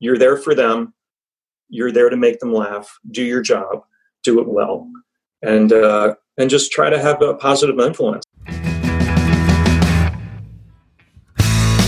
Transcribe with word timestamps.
you're 0.00 0.18
there 0.18 0.36
for 0.36 0.54
them. 0.54 0.94
You're 1.68 1.92
there 1.92 2.08
to 2.08 2.16
make 2.16 2.40
them 2.40 2.52
laugh. 2.52 2.98
Do 3.10 3.22
your 3.22 3.42
job. 3.42 3.82
Do 4.24 4.40
it 4.40 4.48
well, 4.48 4.90
and 5.42 5.72
uh, 5.72 6.14
and 6.36 6.50
just 6.50 6.72
try 6.72 6.90
to 6.90 6.98
have 6.98 7.22
a 7.22 7.34
positive 7.34 7.78
influence. 7.78 8.24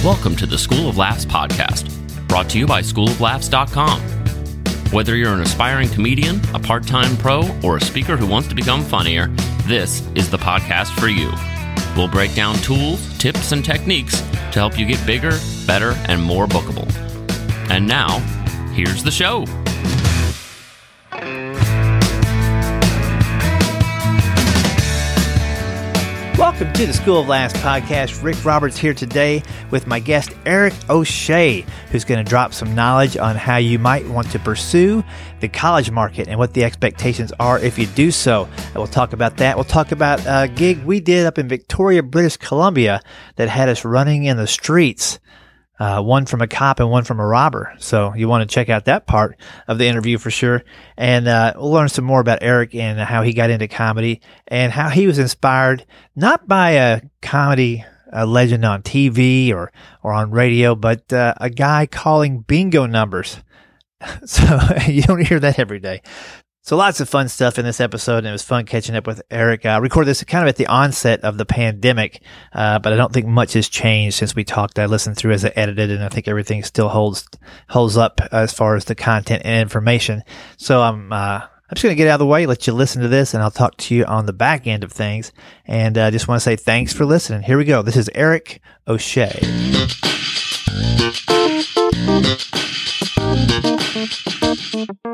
Welcome 0.04 0.36
to 0.36 0.46
the 0.46 0.58
School 0.58 0.88
of 0.88 0.96
Laughs 0.96 1.24
podcast, 1.24 1.88
brought 2.28 2.48
to 2.50 2.58
you 2.58 2.66
by 2.66 2.82
SchoolofLaughs.com. 2.82 4.00
Whether 4.92 5.14
you're 5.16 5.32
an 5.32 5.40
aspiring 5.40 5.88
comedian, 5.88 6.40
a 6.54 6.58
part 6.58 6.86
time 6.86 7.16
pro, 7.16 7.48
or 7.62 7.76
a 7.76 7.80
speaker 7.80 8.16
who 8.16 8.26
wants 8.26 8.48
to 8.48 8.54
become 8.54 8.82
funnier, 8.82 9.28
this 9.66 10.06
is 10.14 10.30
the 10.30 10.38
podcast 10.38 10.98
for 10.98 11.08
you. 11.08 11.30
We'll 11.96 12.08
break 12.08 12.34
down 12.34 12.56
tools, 12.56 13.18
tips, 13.18 13.52
and 13.52 13.64
techniques 13.64 14.20
to 14.20 14.58
help 14.58 14.78
you 14.78 14.86
get 14.86 15.04
bigger, 15.06 15.38
better, 15.66 15.92
and 16.08 16.22
more 16.22 16.46
bookable. 16.46 16.88
And 17.70 17.86
now, 17.86 18.18
here's 18.72 19.04
the 19.04 19.12
show. 19.12 19.44
Welcome 26.36 26.72
to 26.72 26.86
the 26.86 26.92
School 26.92 27.20
of 27.20 27.28
Laughs 27.28 27.54
podcast. 27.58 28.24
Rick 28.24 28.44
Roberts 28.44 28.76
here 28.76 28.92
today 28.92 29.44
with 29.70 29.86
my 29.86 30.00
guest 30.00 30.32
Eric 30.44 30.74
O'Shea, 30.90 31.64
who's 31.92 32.04
going 32.04 32.22
to 32.22 32.28
drop 32.28 32.52
some 32.52 32.74
knowledge 32.74 33.16
on 33.16 33.36
how 33.36 33.58
you 33.58 33.78
might 33.78 34.04
want 34.08 34.28
to 34.32 34.40
pursue 34.40 35.04
the 35.38 35.46
college 35.46 35.92
market 35.92 36.26
and 36.26 36.40
what 36.40 36.54
the 36.54 36.64
expectations 36.64 37.32
are 37.38 37.60
if 37.60 37.78
you 37.78 37.86
do 37.86 38.10
so. 38.10 38.48
And 38.56 38.74
we'll 38.74 38.88
talk 38.88 39.12
about 39.12 39.36
that. 39.36 39.54
We'll 39.54 39.64
talk 39.64 39.92
about 39.92 40.18
a 40.26 40.48
gig 40.48 40.82
we 40.82 40.98
did 40.98 41.24
up 41.24 41.38
in 41.38 41.46
Victoria, 41.46 42.02
British 42.02 42.36
Columbia 42.36 43.00
that 43.36 43.48
had 43.48 43.68
us 43.68 43.84
running 43.84 44.24
in 44.24 44.38
the 44.38 44.48
streets 44.48 45.20
uh, 45.80 46.02
one 46.02 46.26
from 46.26 46.42
a 46.42 46.46
cop 46.46 46.78
and 46.78 46.90
one 46.90 47.04
from 47.04 47.18
a 47.18 47.26
robber. 47.26 47.74
So 47.78 48.14
you 48.14 48.28
want 48.28 48.48
to 48.48 48.54
check 48.54 48.68
out 48.68 48.84
that 48.84 49.06
part 49.06 49.36
of 49.66 49.78
the 49.78 49.86
interview 49.86 50.18
for 50.18 50.30
sure. 50.30 50.62
And 50.96 51.26
uh, 51.26 51.54
we'll 51.56 51.70
learn 51.70 51.88
some 51.88 52.04
more 52.04 52.20
about 52.20 52.40
Eric 52.42 52.74
and 52.74 53.00
how 53.00 53.22
he 53.22 53.32
got 53.32 53.48
into 53.48 53.66
comedy 53.66 54.20
and 54.46 54.70
how 54.70 54.90
he 54.90 55.06
was 55.06 55.18
inspired 55.18 55.86
not 56.14 56.46
by 56.46 56.72
a 56.72 57.00
comedy 57.22 57.84
a 58.12 58.26
legend 58.26 58.64
on 58.64 58.82
TV 58.82 59.52
or, 59.52 59.72
or 60.02 60.12
on 60.12 60.32
radio, 60.32 60.74
but 60.74 61.12
uh, 61.12 61.32
a 61.36 61.48
guy 61.48 61.86
calling 61.86 62.40
bingo 62.40 62.86
numbers. 62.86 63.38
So 64.24 64.42
you 64.86 65.02
don't 65.02 65.26
hear 65.26 65.40
that 65.40 65.58
every 65.58 65.78
day. 65.78 66.00
So 66.62 66.76
lots 66.76 67.00
of 67.00 67.08
fun 67.08 67.28
stuff 67.28 67.58
in 67.58 67.64
this 67.64 67.80
episode, 67.80 68.18
and 68.18 68.28
it 68.28 68.32
was 68.32 68.42
fun 68.42 68.66
catching 68.66 68.94
up 68.94 69.06
with 69.06 69.22
Eric. 69.30 69.64
I 69.64 69.76
uh, 69.76 69.80
recorded 69.80 70.08
this 70.08 70.22
kind 70.24 70.44
of 70.44 70.48
at 70.48 70.56
the 70.56 70.66
onset 70.66 71.20
of 71.20 71.38
the 71.38 71.46
pandemic, 71.46 72.20
uh, 72.52 72.78
but 72.78 72.92
I 72.92 72.96
don't 72.96 73.12
think 73.12 73.26
much 73.26 73.54
has 73.54 73.66
changed 73.66 74.18
since 74.18 74.34
we 74.34 74.44
talked. 74.44 74.78
I 74.78 74.84
listened 74.84 75.16
through 75.16 75.32
as 75.32 75.44
I 75.44 75.52
edited, 75.56 75.90
and 75.90 76.04
I 76.04 76.10
think 76.10 76.28
everything 76.28 76.62
still 76.62 76.90
holds 76.90 77.26
holds 77.70 77.96
up 77.96 78.20
as 78.30 78.52
far 78.52 78.76
as 78.76 78.84
the 78.84 78.94
content 78.94 79.42
and 79.46 79.62
information. 79.62 80.22
So 80.58 80.82
I'm 80.82 81.10
uh, 81.12 81.40
I'm 81.70 81.74
just 81.74 81.82
going 81.82 81.94
to 81.94 81.96
get 81.96 82.08
out 82.08 82.14
of 82.14 82.18
the 82.20 82.26
way, 82.26 82.44
let 82.44 82.66
you 82.66 82.74
listen 82.74 83.00
to 83.02 83.08
this, 83.08 83.32
and 83.32 83.42
I'll 83.42 83.50
talk 83.50 83.76
to 83.78 83.94
you 83.94 84.04
on 84.04 84.26
the 84.26 84.32
back 84.34 84.66
end 84.66 84.84
of 84.84 84.92
things. 84.92 85.32
And 85.64 85.96
I 85.96 86.08
uh, 86.08 86.10
just 86.10 86.28
want 86.28 86.40
to 86.40 86.44
say 86.44 86.56
thanks 86.56 86.92
for 86.92 87.06
listening. 87.06 87.42
Here 87.42 87.56
we 87.56 87.64
go. 87.64 87.80
This 87.80 87.96
is 87.96 88.10
Eric 88.14 88.60
O'Shea. 88.86 89.40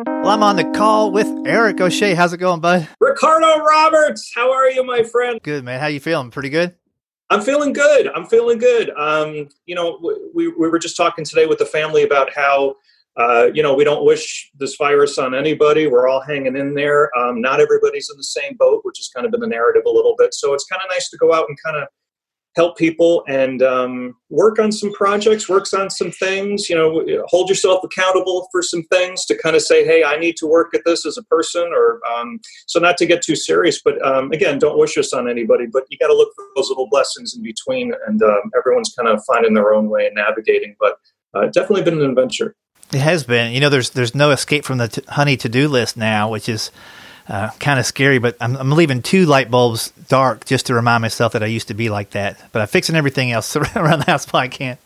Well, 0.06 0.28
I'm 0.28 0.42
on 0.42 0.56
the 0.56 0.70
call 0.76 1.10
with 1.10 1.26
Eric 1.46 1.80
O'Shea. 1.80 2.14
How's 2.14 2.34
it 2.34 2.38
going, 2.38 2.60
bud? 2.60 2.86
Ricardo 3.00 3.60
Roberts, 3.60 4.30
how 4.34 4.52
are 4.52 4.70
you, 4.70 4.84
my 4.84 5.02
friend? 5.02 5.40
Good, 5.42 5.64
man. 5.64 5.80
How 5.80 5.86
you 5.86 6.00
feeling? 6.00 6.30
Pretty 6.30 6.50
good. 6.50 6.74
I'm 7.30 7.40
feeling 7.40 7.72
good. 7.72 8.08
I'm 8.14 8.26
feeling 8.26 8.58
good. 8.58 8.90
Um, 8.90 9.48
you 9.64 9.74
know, 9.74 9.98
we, 10.34 10.48
we 10.48 10.68
were 10.68 10.78
just 10.78 10.96
talking 10.96 11.24
today 11.24 11.46
with 11.46 11.58
the 11.58 11.64
family 11.66 12.02
about 12.02 12.34
how, 12.34 12.74
uh, 13.16 13.48
you 13.54 13.62
know, 13.62 13.74
we 13.74 13.84
don't 13.84 14.04
wish 14.04 14.50
this 14.58 14.76
virus 14.76 15.16
on 15.16 15.34
anybody. 15.34 15.86
We're 15.86 16.06
all 16.06 16.20
hanging 16.20 16.56
in 16.56 16.74
there. 16.74 17.10
Um, 17.18 17.40
not 17.40 17.60
everybody's 17.60 18.10
in 18.10 18.18
the 18.18 18.24
same 18.24 18.56
boat, 18.58 18.80
which 18.82 18.98
has 18.98 19.08
kind 19.08 19.24
of 19.24 19.32
been 19.32 19.40
the 19.40 19.46
narrative 19.46 19.84
a 19.86 19.90
little 19.90 20.14
bit. 20.18 20.34
So 20.34 20.52
it's 20.52 20.64
kind 20.64 20.82
of 20.84 20.90
nice 20.90 21.08
to 21.08 21.16
go 21.16 21.32
out 21.32 21.46
and 21.48 21.56
kind 21.64 21.76
of 21.76 21.88
help 22.56 22.78
people 22.78 23.22
and 23.28 23.62
um, 23.62 24.16
work 24.30 24.58
on 24.58 24.72
some 24.72 24.90
projects, 24.94 25.46
works 25.46 25.74
on 25.74 25.90
some 25.90 26.10
things, 26.10 26.70
you 26.70 26.74
know, 26.74 27.04
hold 27.28 27.50
yourself 27.50 27.84
accountable 27.84 28.48
for 28.50 28.62
some 28.62 28.82
things 28.84 29.26
to 29.26 29.36
kind 29.36 29.54
of 29.54 29.60
say, 29.60 29.84
hey, 29.84 30.02
I 30.02 30.16
need 30.16 30.36
to 30.38 30.46
work 30.46 30.74
at 30.74 30.80
this 30.86 31.04
as 31.04 31.18
a 31.18 31.22
person 31.24 31.70
or 31.74 32.00
um, 32.10 32.40
so 32.66 32.80
not 32.80 32.96
to 32.96 33.06
get 33.06 33.22
too 33.22 33.36
serious, 33.36 33.82
but 33.84 34.04
um, 34.04 34.32
again, 34.32 34.58
don't 34.58 34.78
wish 34.78 34.94
this 34.94 35.12
on 35.12 35.28
anybody, 35.28 35.66
but 35.66 35.84
you 35.90 35.98
got 35.98 36.06
to 36.08 36.14
look 36.14 36.32
for 36.34 36.46
those 36.56 36.70
little 36.70 36.88
blessings 36.88 37.36
in 37.36 37.42
between 37.42 37.92
and 38.06 38.22
um, 38.22 38.50
everyone's 38.56 38.94
kind 38.98 39.08
of 39.08 39.22
finding 39.26 39.52
their 39.52 39.74
own 39.74 39.90
way 39.90 40.06
and 40.06 40.14
navigating, 40.14 40.76
but 40.80 40.98
uh, 41.34 41.46
definitely 41.48 41.82
been 41.82 42.00
an 42.00 42.08
adventure. 42.08 42.56
It 42.90 43.00
has 43.00 43.24
been, 43.24 43.52
you 43.52 43.60
know, 43.60 43.68
there's, 43.68 43.90
there's 43.90 44.14
no 44.14 44.30
escape 44.30 44.64
from 44.64 44.78
the 44.78 44.88
t- 44.88 45.02
honey 45.08 45.36
to-do 45.36 45.68
list 45.68 45.96
now, 45.96 46.30
which 46.30 46.48
is, 46.48 46.70
uh, 47.28 47.50
kind 47.58 47.78
of 47.78 47.86
scary, 47.86 48.18
but 48.18 48.36
I'm, 48.40 48.56
I'm, 48.56 48.70
leaving 48.70 49.02
two 49.02 49.26
light 49.26 49.50
bulbs 49.50 49.90
dark 50.08 50.44
just 50.44 50.66
to 50.66 50.74
remind 50.74 51.02
myself 51.02 51.32
that 51.32 51.42
I 51.42 51.46
used 51.46 51.68
to 51.68 51.74
be 51.74 51.88
like 51.88 52.10
that. 52.10 52.38
But 52.52 52.62
I'm 52.62 52.68
fixing 52.68 52.94
everything 52.94 53.32
else 53.32 53.56
around 53.76 54.00
the 54.00 54.06
house 54.06 54.26
while 54.32 54.42
I 54.42 54.48
can. 54.48 54.78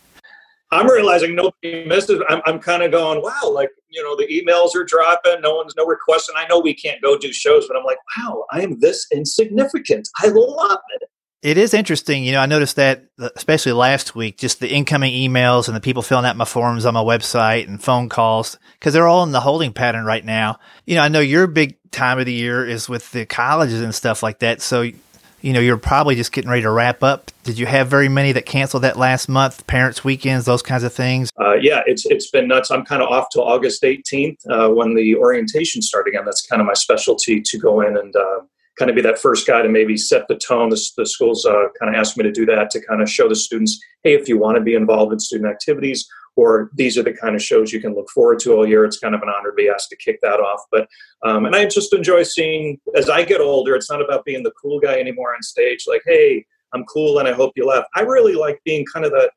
I'm 0.73 0.87
realizing 0.87 1.35
nobody 1.35 1.85
misses. 1.85 2.21
I'm, 2.29 2.41
I'm 2.45 2.57
kind 2.57 2.81
of 2.81 2.91
going, 2.91 3.21
wow, 3.21 3.51
like, 3.51 3.69
you 3.89 4.01
know, 4.01 4.15
the 4.15 4.25
emails 4.27 4.73
are 4.73 4.85
dropping. 4.85 5.41
No 5.41 5.55
one's 5.55 5.75
no 5.75 5.85
requests. 5.85 6.29
And 6.29 6.37
I 6.37 6.47
know 6.47 6.59
we 6.59 6.73
can't 6.73 7.01
go 7.01 7.17
do 7.17 7.33
shows, 7.33 7.67
but 7.67 7.75
I'm 7.75 7.83
like, 7.83 7.97
wow, 8.17 8.45
I 8.51 8.61
am 8.61 8.79
this 8.79 9.05
insignificant. 9.11 10.07
I 10.19 10.27
love 10.27 10.79
it. 10.95 11.09
It 11.41 11.57
is 11.57 11.73
interesting. 11.73 12.23
You 12.23 12.33
know, 12.33 12.39
I 12.39 12.45
noticed 12.45 12.75
that, 12.75 13.05
especially 13.35 13.71
last 13.71 14.15
week, 14.15 14.37
just 14.37 14.59
the 14.59 14.69
incoming 14.69 15.13
emails 15.13 15.67
and 15.67 15.75
the 15.75 15.81
people 15.81 16.03
filling 16.03 16.25
out 16.25 16.37
my 16.37 16.45
forms 16.45 16.85
on 16.85 16.93
my 16.93 17.01
website 17.01 17.67
and 17.67 17.81
phone 17.81 18.09
calls, 18.09 18.59
because 18.73 18.93
they're 18.93 19.07
all 19.07 19.23
in 19.23 19.31
the 19.31 19.39
holding 19.39 19.73
pattern 19.73 20.05
right 20.05 20.23
now. 20.23 20.59
You 20.85 20.95
know, 20.95 21.01
I 21.01 21.07
know 21.07 21.19
your 21.19 21.47
big 21.47 21.77
time 21.89 22.19
of 22.19 22.27
the 22.27 22.33
year 22.33 22.63
is 22.63 22.87
with 22.87 23.11
the 23.11 23.25
colleges 23.25 23.81
and 23.81 23.93
stuff 23.95 24.21
like 24.21 24.37
that. 24.39 24.61
So, 24.61 24.81
you 24.83 25.53
know, 25.53 25.59
you're 25.59 25.77
probably 25.77 26.13
just 26.13 26.31
getting 26.31 26.51
ready 26.51 26.61
to 26.61 26.69
wrap 26.69 27.01
up. 27.01 27.31
Did 27.43 27.57
you 27.57 27.65
have 27.65 27.87
very 27.87 28.07
many 28.07 28.33
that 28.33 28.45
canceled 28.45 28.83
that 28.83 28.95
last 28.95 29.27
month? 29.27 29.65
Parents' 29.65 30.03
weekends, 30.03 30.45
those 30.45 30.61
kinds 30.61 30.83
of 30.83 30.93
things. 30.93 31.31
Uh, 31.41 31.55
yeah, 31.55 31.81
it's 31.87 32.05
it's 32.05 32.29
been 32.29 32.49
nuts. 32.49 32.69
I'm 32.69 32.85
kind 32.85 33.01
of 33.01 33.09
off 33.09 33.25
till 33.33 33.43
August 33.43 33.81
18th 33.81 34.37
uh, 34.47 34.69
when 34.69 34.93
the 34.93 35.15
orientation 35.15 35.81
start 35.81 36.07
again. 36.07 36.23
That's 36.23 36.45
kind 36.45 36.61
of 36.61 36.67
my 36.67 36.75
specialty 36.75 37.41
to 37.41 37.57
go 37.57 37.81
in 37.81 37.97
and. 37.97 38.15
Uh, 38.15 38.41
kind 38.81 38.89
of 38.89 38.95
be 38.95 39.01
that 39.03 39.19
first 39.19 39.45
guy 39.45 39.61
to 39.61 39.69
maybe 39.69 39.95
set 39.95 40.27
the 40.27 40.35
tone. 40.35 40.69
The, 40.69 40.81
the 40.97 41.05
schools 41.05 41.45
uh, 41.45 41.67
kind 41.79 41.93
of 41.93 41.99
asked 41.99 42.17
me 42.17 42.23
to 42.23 42.31
do 42.31 42.47
that 42.47 42.71
to 42.71 42.81
kind 42.83 42.99
of 42.99 43.07
show 43.07 43.29
the 43.29 43.35
students, 43.35 43.79
hey, 44.03 44.15
if 44.15 44.27
you 44.27 44.39
want 44.39 44.57
to 44.57 44.63
be 44.63 44.73
involved 44.73 45.13
in 45.13 45.19
student 45.19 45.51
activities, 45.51 46.09
or 46.35 46.71
these 46.73 46.97
are 46.97 47.03
the 47.03 47.13
kind 47.13 47.35
of 47.35 47.43
shows 47.43 47.71
you 47.71 47.79
can 47.79 47.93
look 47.93 48.09
forward 48.09 48.39
to 48.39 48.53
all 48.53 48.67
year. 48.67 48.83
It's 48.83 48.97
kind 48.97 49.13
of 49.13 49.21
an 49.21 49.29
honor 49.29 49.51
to 49.51 49.55
be 49.55 49.69
asked 49.69 49.89
to 49.89 49.97
kick 49.97 50.17
that 50.23 50.39
off. 50.39 50.61
But 50.71 50.87
um, 51.23 51.45
and 51.45 51.55
I 51.55 51.65
just 51.65 51.93
enjoy 51.93 52.23
seeing 52.23 52.79
as 52.95 53.07
I 53.07 53.23
get 53.23 53.39
older. 53.39 53.75
It's 53.75 53.91
not 53.91 54.01
about 54.01 54.25
being 54.25 54.41
the 54.41 54.53
cool 54.59 54.79
guy 54.79 54.97
anymore 54.97 55.35
on 55.35 55.43
stage. 55.43 55.83
Like, 55.87 56.01
hey, 56.07 56.43
I'm 56.73 56.83
cool, 56.85 57.19
and 57.19 57.27
I 57.27 57.33
hope 57.33 57.51
you 57.55 57.67
laugh. 57.67 57.85
I 57.95 58.01
really 58.01 58.33
like 58.33 58.59
being 58.65 58.83
kind 58.91 59.05
of 59.05 59.11
that 59.11 59.29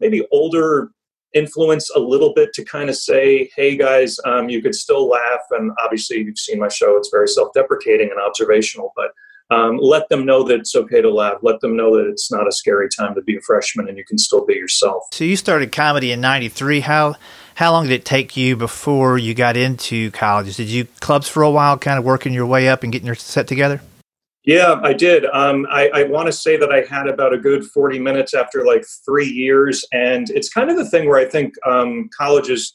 maybe 0.00 0.26
older 0.32 0.92
influence 1.36 1.90
a 1.94 2.00
little 2.00 2.32
bit 2.34 2.52
to 2.54 2.64
kind 2.64 2.88
of 2.88 2.96
say, 2.96 3.50
hey 3.54 3.76
guys, 3.76 4.16
um, 4.24 4.48
you 4.48 4.62
could 4.62 4.74
still 4.74 5.06
laugh. 5.08 5.40
And 5.50 5.70
obviously, 5.84 6.18
you've 6.18 6.38
seen 6.38 6.58
my 6.58 6.68
show, 6.68 6.96
it's 6.96 7.10
very 7.12 7.28
self 7.28 7.52
deprecating 7.52 8.10
and 8.10 8.18
observational, 8.20 8.92
but 8.96 9.10
um, 9.48 9.78
let 9.80 10.08
them 10.08 10.26
know 10.26 10.42
that 10.42 10.58
it's 10.58 10.74
okay 10.74 11.00
to 11.00 11.10
laugh. 11.12 11.38
Let 11.42 11.60
them 11.60 11.76
know 11.76 11.96
that 11.96 12.08
it's 12.08 12.32
not 12.32 12.48
a 12.48 12.52
scary 12.52 12.88
time 12.88 13.14
to 13.14 13.22
be 13.22 13.36
a 13.36 13.40
freshman 13.40 13.88
and 13.88 13.96
you 13.96 14.04
can 14.04 14.18
still 14.18 14.44
be 14.44 14.54
yourself. 14.54 15.04
So, 15.12 15.24
you 15.24 15.36
started 15.36 15.70
comedy 15.70 16.10
in 16.10 16.20
93. 16.20 16.80
How, 16.80 17.14
how 17.54 17.72
long 17.72 17.84
did 17.84 17.92
it 17.92 18.04
take 18.04 18.36
you 18.36 18.56
before 18.56 19.18
you 19.18 19.34
got 19.34 19.56
into 19.56 20.10
colleges? 20.10 20.56
Did 20.56 20.68
you 20.68 20.86
clubs 21.00 21.28
for 21.28 21.42
a 21.42 21.50
while, 21.50 21.78
kind 21.78 21.98
of 21.98 22.04
working 22.04 22.32
your 22.32 22.46
way 22.46 22.68
up 22.68 22.82
and 22.82 22.92
getting 22.92 23.06
your 23.06 23.14
set 23.14 23.46
together? 23.46 23.80
Yeah, 24.46 24.80
I 24.84 24.92
did. 24.92 25.26
Um, 25.26 25.66
I, 25.72 25.90
I 25.92 26.02
want 26.04 26.26
to 26.26 26.32
say 26.32 26.56
that 26.56 26.70
I 26.70 26.82
had 26.82 27.08
about 27.08 27.34
a 27.34 27.38
good 27.38 27.64
40 27.64 27.98
minutes 27.98 28.32
after 28.32 28.64
like 28.64 28.84
three 29.04 29.26
years. 29.26 29.84
And 29.92 30.30
it's 30.30 30.48
kind 30.48 30.70
of 30.70 30.76
the 30.76 30.88
thing 30.88 31.08
where 31.08 31.18
I 31.18 31.24
think 31.24 31.54
um, 31.66 32.08
colleges 32.16 32.72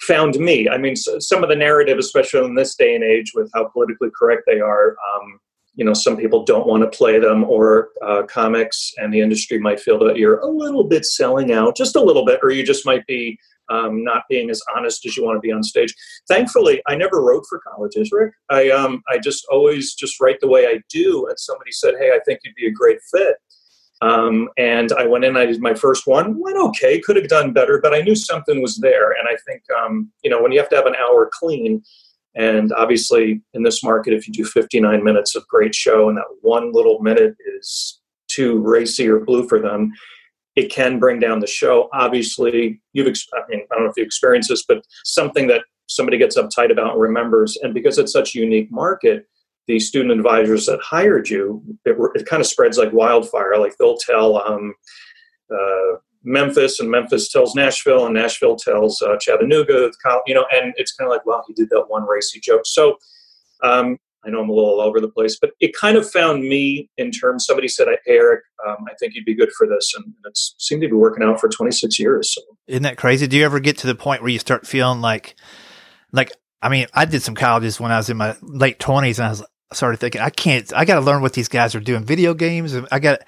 found 0.00 0.34
me. 0.34 0.68
I 0.68 0.78
mean, 0.78 0.96
so, 0.96 1.20
some 1.20 1.44
of 1.44 1.48
the 1.48 1.54
narrative, 1.54 1.98
especially 1.98 2.44
in 2.44 2.56
this 2.56 2.74
day 2.74 2.96
and 2.96 3.04
age 3.04 3.30
with 3.36 3.48
how 3.54 3.68
politically 3.68 4.08
correct 4.18 4.42
they 4.48 4.58
are, 4.58 4.96
um, 5.14 5.38
you 5.80 5.86
know, 5.86 5.94
some 5.94 6.14
people 6.14 6.44
don't 6.44 6.66
want 6.66 6.82
to 6.82 6.96
play 6.96 7.18
them, 7.18 7.42
or 7.42 7.88
uh, 8.02 8.22
comics 8.24 8.92
and 8.98 9.14
the 9.14 9.20
industry 9.20 9.58
might 9.58 9.80
feel 9.80 9.98
that 10.00 10.18
you're 10.18 10.38
a 10.40 10.46
little 10.46 10.84
bit 10.84 11.06
selling 11.06 11.52
out, 11.52 11.74
just 11.74 11.96
a 11.96 12.02
little 12.02 12.26
bit, 12.26 12.38
or 12.42 12.50
you 12.50 12.62
just 12.62 12.84
might 12.84 13.06
be 13.06 13.38
um, 13.70 14.04
not 14.04 14.24
being 14.28 14.50
as 14.50 14.60
honest 14.76 15.06
as 15.06 15.16
you 15.16 15.24
want 15.24 15.36
to 15.36 15.40
be 15.40 15.50
on 15.50 15.62
stage. 15.62 15.94
Thankfully, 16.28 16.82
I 16.86 16.96
never 16.96 17.22
wrote 17.22 17.44
for 17.48 17.62
colleges, 17.66 18.10
Rick. 18.12 18.34
I 18.50 18.68
um, 18.68 19.02
I 19.08 19.16
just 19.16 19.46
always 19.50 19.94
just 19.94 20.20
write 20.20 20.40
the 20.40 20.48
way 20.48 20.66
I 20.66 20.82
do. 20.90 21.26
And 21.26 21.40
somebody 21.40 21.72
said, 21.72 21.94
"Hey, 21.98 22.10
I 22.10 22.20
think 22.26 22.40
you'd 22.44 22.54
be 22.56 22.66
a 22.66 22.72
great 22.72 22.98
fit." 23.10 23.36
Um, 24.02 24.50
and 24.58 24.92
I 24.92 25.06
went 25.06 25.24
in. 25.24 25.38
I 25.38 25.46
did 25.46 25.62
my 25.62 25.72
first 25.72 26.06
one. 26.06 26.38
Went 26.38 26.58
okay. 26.58 27.00
Could 27.00 27.16
have 27.16 27.28
done 27.28 27.54
better, 27.54 27.80
but 27.82 27.94
I 27.94 28.02
knew 28.02 28.14
something 28.14 28.60
was 28.60 28.76
there. 28.76 29.12
And 29.12 29.26
I 29.26 29.36
think 29.46 29.62
um, 29.80 30.10
you 30.22 30.30
know 30.30 30.42
when 30.42 30.52
you 30.52 30.58
have 30.58 30.68
to 30.68 30.76
have 30.76 30.84
an 30.84 30.96
hour 30.96 31.30
clean. 31.32 31.82
And 32.36 32.72
obviously, 32.72 33.42
in 33.54 33.62
this 33.62 33.82
market, 33.82 34.12
if 34.12 34.26
you 34.26 34.32
do 34.32 34.44
59 34.44 35.02
minutes 35.02 35.34
of 35.34 35.46
great 35.48 35.74
show 35.74 36.08
and 36.08 36.16
that 36.16 36.24
one 36.42 36.72
little 36.72 37.00
minute 37.00 37.34
is 37.56 38.00
too 38.28 38.58
racy 38.58 39.08
or 39.08 39.20
blue 39.20 39.48
for 39.48 39.58
them, 39.58 39.92
it 40.56 40.70
can 40.70 40.98
bring 40.98 41.18
down 41.18 41.40
the 41.40 41.46
show. 41.46 41.88
Obviously, 41.92 42.80
you've 42.92 43.06
I 43.34 43.40
mean 43.48 43.62
I 43.70 43.74
don't 43.74 43.84
know 43.84 43.90
if 43.90 43.96
you 43.96 44.04
experienced 44.04 44.48
this, 44.48 44.64
but 44.66 44.84
something 45.04 45.46
that 45.48 45.62
somebody 45.86 46.18
gets 46.18 46.38
uptight 46.38 46.70
about 46.70 46.92
and 46.92 47.00
remembers, 47.00 47.56
and 47.62 47.74
because 47.74 47.98
it's 47.98 48.12
such 48.12 48.34
a 48.34 48.38
unique 48.38 48.70
market, 48.70 49.26
the 49.66 49.80
student 49.80 50.12
advisors 50.12 50.66
that 50.66 50.80
hired 50.80 51.28
you, 51.28 51.62
it, 51.84 51.96
it 52.14 52.26
kind 52.26 52.40
of 52.40 52.46
spreads 52.46 52.78
like 52.78 52.92
wildfire. 52.92 53.58
Like 53.58 53.76
they'll 53.78 53.98
tell 53.98 54.36
um, 54.42 54.74
uh, 55.52 55.96
Memphis, 56.22 56.80
and 56.80 56.90
Memphis 56.90 57.30
tells 57.30 57.54
Nashville, 57.54 58.06
and 58.06 58.14
Nashville 58.14 58.56
tells 58.56 59.00
uh, 59.02 59.16
Chattanooga. 59.20 59.90
You 60.26 60.34
know, 60.34 60.46
and 60.52 60.74
it's 60.76 60.92
kind 60.92 61.10
of 61.10 61.12
like, 61.12 61.24
well, 61.24 61.44
he 61.46 61.54
did 61.54 61.70
that 61.70 61.84
one 61.88 62.06
racy 62.06 62.40
joke. 62.40 62.62
So 62.64 62.96
um, 63.62 63.96
I 64.24 64.30
know 64.30 64.40
I'm 64.40 64.50
a 64.50 64.52
little 64.52 64.70
all 64.70 64.80
over 64.80 65.00
the 65.00 65.08
place, 65.08 65.38
but 65.40 65.52
it 65.60 65.74
kind 65.74 65.96
of 65.96 66.08
found 66.08 66.42
me 66.42 66.90
in 66.98 67.10
terms. 67.10 67.46
Somebody 67.46 67.68
said, 67.68 67.88
"Hey, 68.04 68.16
Eric, 68.18 68.42
um, 68.66 68.76
I 68.88 68.94
think 68.98 69.14
you'd 69.14 69.24
be 69.24 69.34
good 69.34 69.52
for 69.56 69.66
this," 69.66 69.92
and 69.96 70.12
it's 70.26 70.54
seemed 70.58 70.82
to 70.82 70.88
be 70.88 70.94
working 70.94 71.24
out 71.24 71.40
for 71.40 71.48
26 71.48 71.98
years. 71.98 72.34
So. 72.34 72.42
Isn't 72.66 72.82
that 72.82 72.98
crazy? 72.98 73.26
Do 73.26 73.36
you 73.36 73.44
ever 73.44 73.60
get 73.60 73.78
to 73.78 73.86
the 73.86 73.94
point 73.94 74.22
where 74.22 74.30
you 74.30 74.38
start 74.38 74.66
feeling 74.66 75.00
like, 75.00 75.36
like, 76.12 76.32
I 76.60 76.68
mean, 76.68 76.86
I 76.92 77.06
did 77.06 77.22
some 77.22 77.34
colleges 77.34 77.80
when 77.80 77.92
I 77.92 77.96
was 77.96 78.10
in 78.10 78.18
my 78.18 78.36
late 78.42 78.78
20s, 78.78 79.18
and 79.18 79.26
I 79.26 79.30
was 79.30 79.44
started 79.72 79.98
thinking, 79.98 80.20
I 80.20 80.30
can't, 80.30 80.70
I 80.74 80.84
got 80.84 80.96
to 80.96 81.00
learn 81.00 81.22
what 81.22 81.32
these 81.32 81.48
guys 81.48 81.74
are 81.74 81.80
doing. 81.80 82.04
Video 82.04 82.34
games, 82.34 82.74
and 82.74 82.88
I 82.90 82.98
got, 82.98 83.20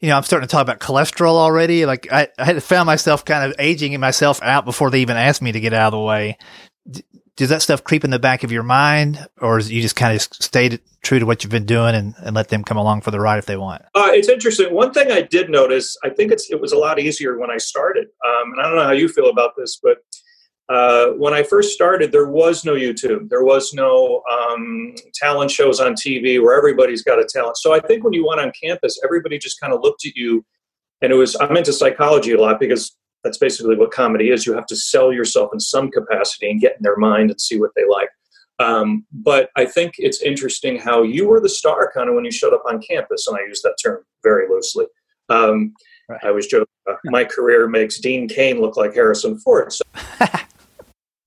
you 0.00 0.08
know, 0.08 0.16
I'm 0.16 0.22
starting 0.22 0.48
to 0.48 0.50
talk 0.50 0.62
about 0.62 0.80
cholesterol 0.80 1.34
already. 1.34 1.84
Like 1.86 2.10
I, 2.10 2.28
I 2.38 2.44
had 2.44 2.62
found 2.62 2.86
myself 2.86 3.24
kind 3.24 3.44
of 3.44 3.56
aging 3.58 3.98
myself 4.00 4.42
out 4.42 4.64
before 4.64 4.90
they 4.90 5.00
even 5.00 5.16
asked 5.16 5.42
me 5.42 5.52
to 5.52 5.60
get 5.60 5.74
out 5.74 5.88
of 5.88 5.98
the 5.98 6.00
way. 6.00 6.38
D- 6.90 7.04
does 7.36 7.50
that 7.50 7.62
stuff 7.62 7.84
creep 7.84 8.04
in 8.04 8.10
the 8.10 8.18
back 8.18 8.44
of 8.44 8.52
your 8.52 8.62
mind, 8.62 9.26
or 9.40 9.56
is 9.56 9.70
you 9.70 9.80
just 9.80 9.96
kind 9.96 10.14
of 10.14 10.20
stay 10.20 10.78
true 11.02 11.18
to 11.18 11.24
what 11.24 11.42
you've 11.42 11.50
been 11.50 11.64
doing 11.64 11.94
and, 11.94 12.14
and 12.18 12.36
let 12.36 12.48
them 12.48 12.62
come 12.62 12.76
along 12.76 13.00
for 13.00 13.10
the 13.10 13.20
ride 13.20 13.38
if 13.38 13.46
they 13.46 13.56
want? 13.56 13.82
Uh, 13.94 14.10
it's 14.12 14.28
interesting. 14.28 14.74
One 14.74 14.92
thing 14.92 15.10
I 15.10 15.22
did 15.22 15.48
notice, 15.48 15.96
I 16.04 16.10
think 16.10 16.32
it's 16.32 16.50
it 16.50 16.60
was 16.60 16.72
a 16.72 16.76
lot 16.76 16.98
easier 16.98 17.38
when 17.38 17.50
I 17.50 17.56
started. 17.56 18.08
Um, 18.26 18.52
and 18.52 18.60
I 18.60 18.64
don't 18.64 18.76
know 18.76 18.84
how 18.84 18.92
you 18.92 19.08
feel 19.08 19.30
about 19.30 19.52
this, 19.56 19.78
but 19.82 19.98
uh, 20.70 21.08
when 21.14 21.34
I 21.34 21.42
first 21.42 21.72
started, 21.72 22.12
there 22.12 22.28
was 22.28 22.64
no 22.64 22.74
YouTube. 22.74 23.28
There 23.28 23.42
was 23.42 23.74
no 23.74 24.22
um, 24.30 24.94
talent 25.14 25.50
shows 25.50 25.80
on 25.80 25.94
TV 25.94 26.40
where 26.40 26.56
everybody's 26.56 27.02
got 27.02 27.18
a 27.18 27.24
talent. 27.24 27.56
So 27.56 27.74
I 27.74 27.80
think 27.80 28.04
when 28.04 28.12
you 28.12 28.24
went 28.24 28.40
on 28.40 28.52
campus, 28.62 29.00
everybody 29.02 29.36
just 29.36 29.60
kind 29.60 29.72
of 29.72 29.80
looked 29.82 30.06
at 30.06 30.14
you. 30.14 30.44
And 31.02 31.10
it 31.10 31.16
was, 31.16 31.36
I'm 31.40 31.56
into 31.56 31.72
psychology 31.72 32.32
a 32.32 32.40
lot 32.40 32.60
because 32.60 32.96
that's 33.24 33.38
basically 33.38 33.76
what 33.76 33.90
comedy 33.90 34.30
is. 34.30 34.46
You 34.46 34.54
have 34.54 34.66
to 34.66 34.76
sell 34.76 35.12
yourself 35.12 35.50
in 35.52 35.58
some 35.58 35.90
capacity 35.90 36.48
and 36.48 36.60
get 36.60 36.76
in 36.76 36.82
their 36.84 36.96
mind 36.96 37.32
and 37.32 37.40
see 37.40 37.58
what 37.58 37.72
they 37.74 37.84
like. 37.90 38.10
Um, 38.60 39.04
but 39.10 39.50
I 39.56 39.64
think 39.64 39.94
it's 39.98 40.22
interesting 40.22 40.78
how 40.78 41.02
you 41.02 41.26
were 41.26 41.40
the 41.40 41.48
star 41.48 41.90
kind 41.92 42.08
of 42.08 42.14
when 42.14 42.24
you 42.24 42.30
showed 42.30 42.54
up 42.54 42.62
on 42.68 42.80
campus. 42.80 43.26
And 43.26 43.36
I 43.36 43.40
use 43.48 43.60
that 43.62 43.74
term 43.82 44.04
very 44.22 44.48
loosely. 44.48 44.86
Um, 45.30 45.74
right. 46.08 46.20
I 46.22 46.30
was 46.30 46.46
joking, 46.46 46.66
uh, 46.88 46.94
my 47.06 47.24
career 47.24 47.66
makes 47.66 47.98
Dean 47.98 48.28
Cain 48.28 48.60
look 48.60 48.76
like 48.76 48.94
Harrison 48.94 49.36
Ford. 49.40 49.72
So 49.72 49.82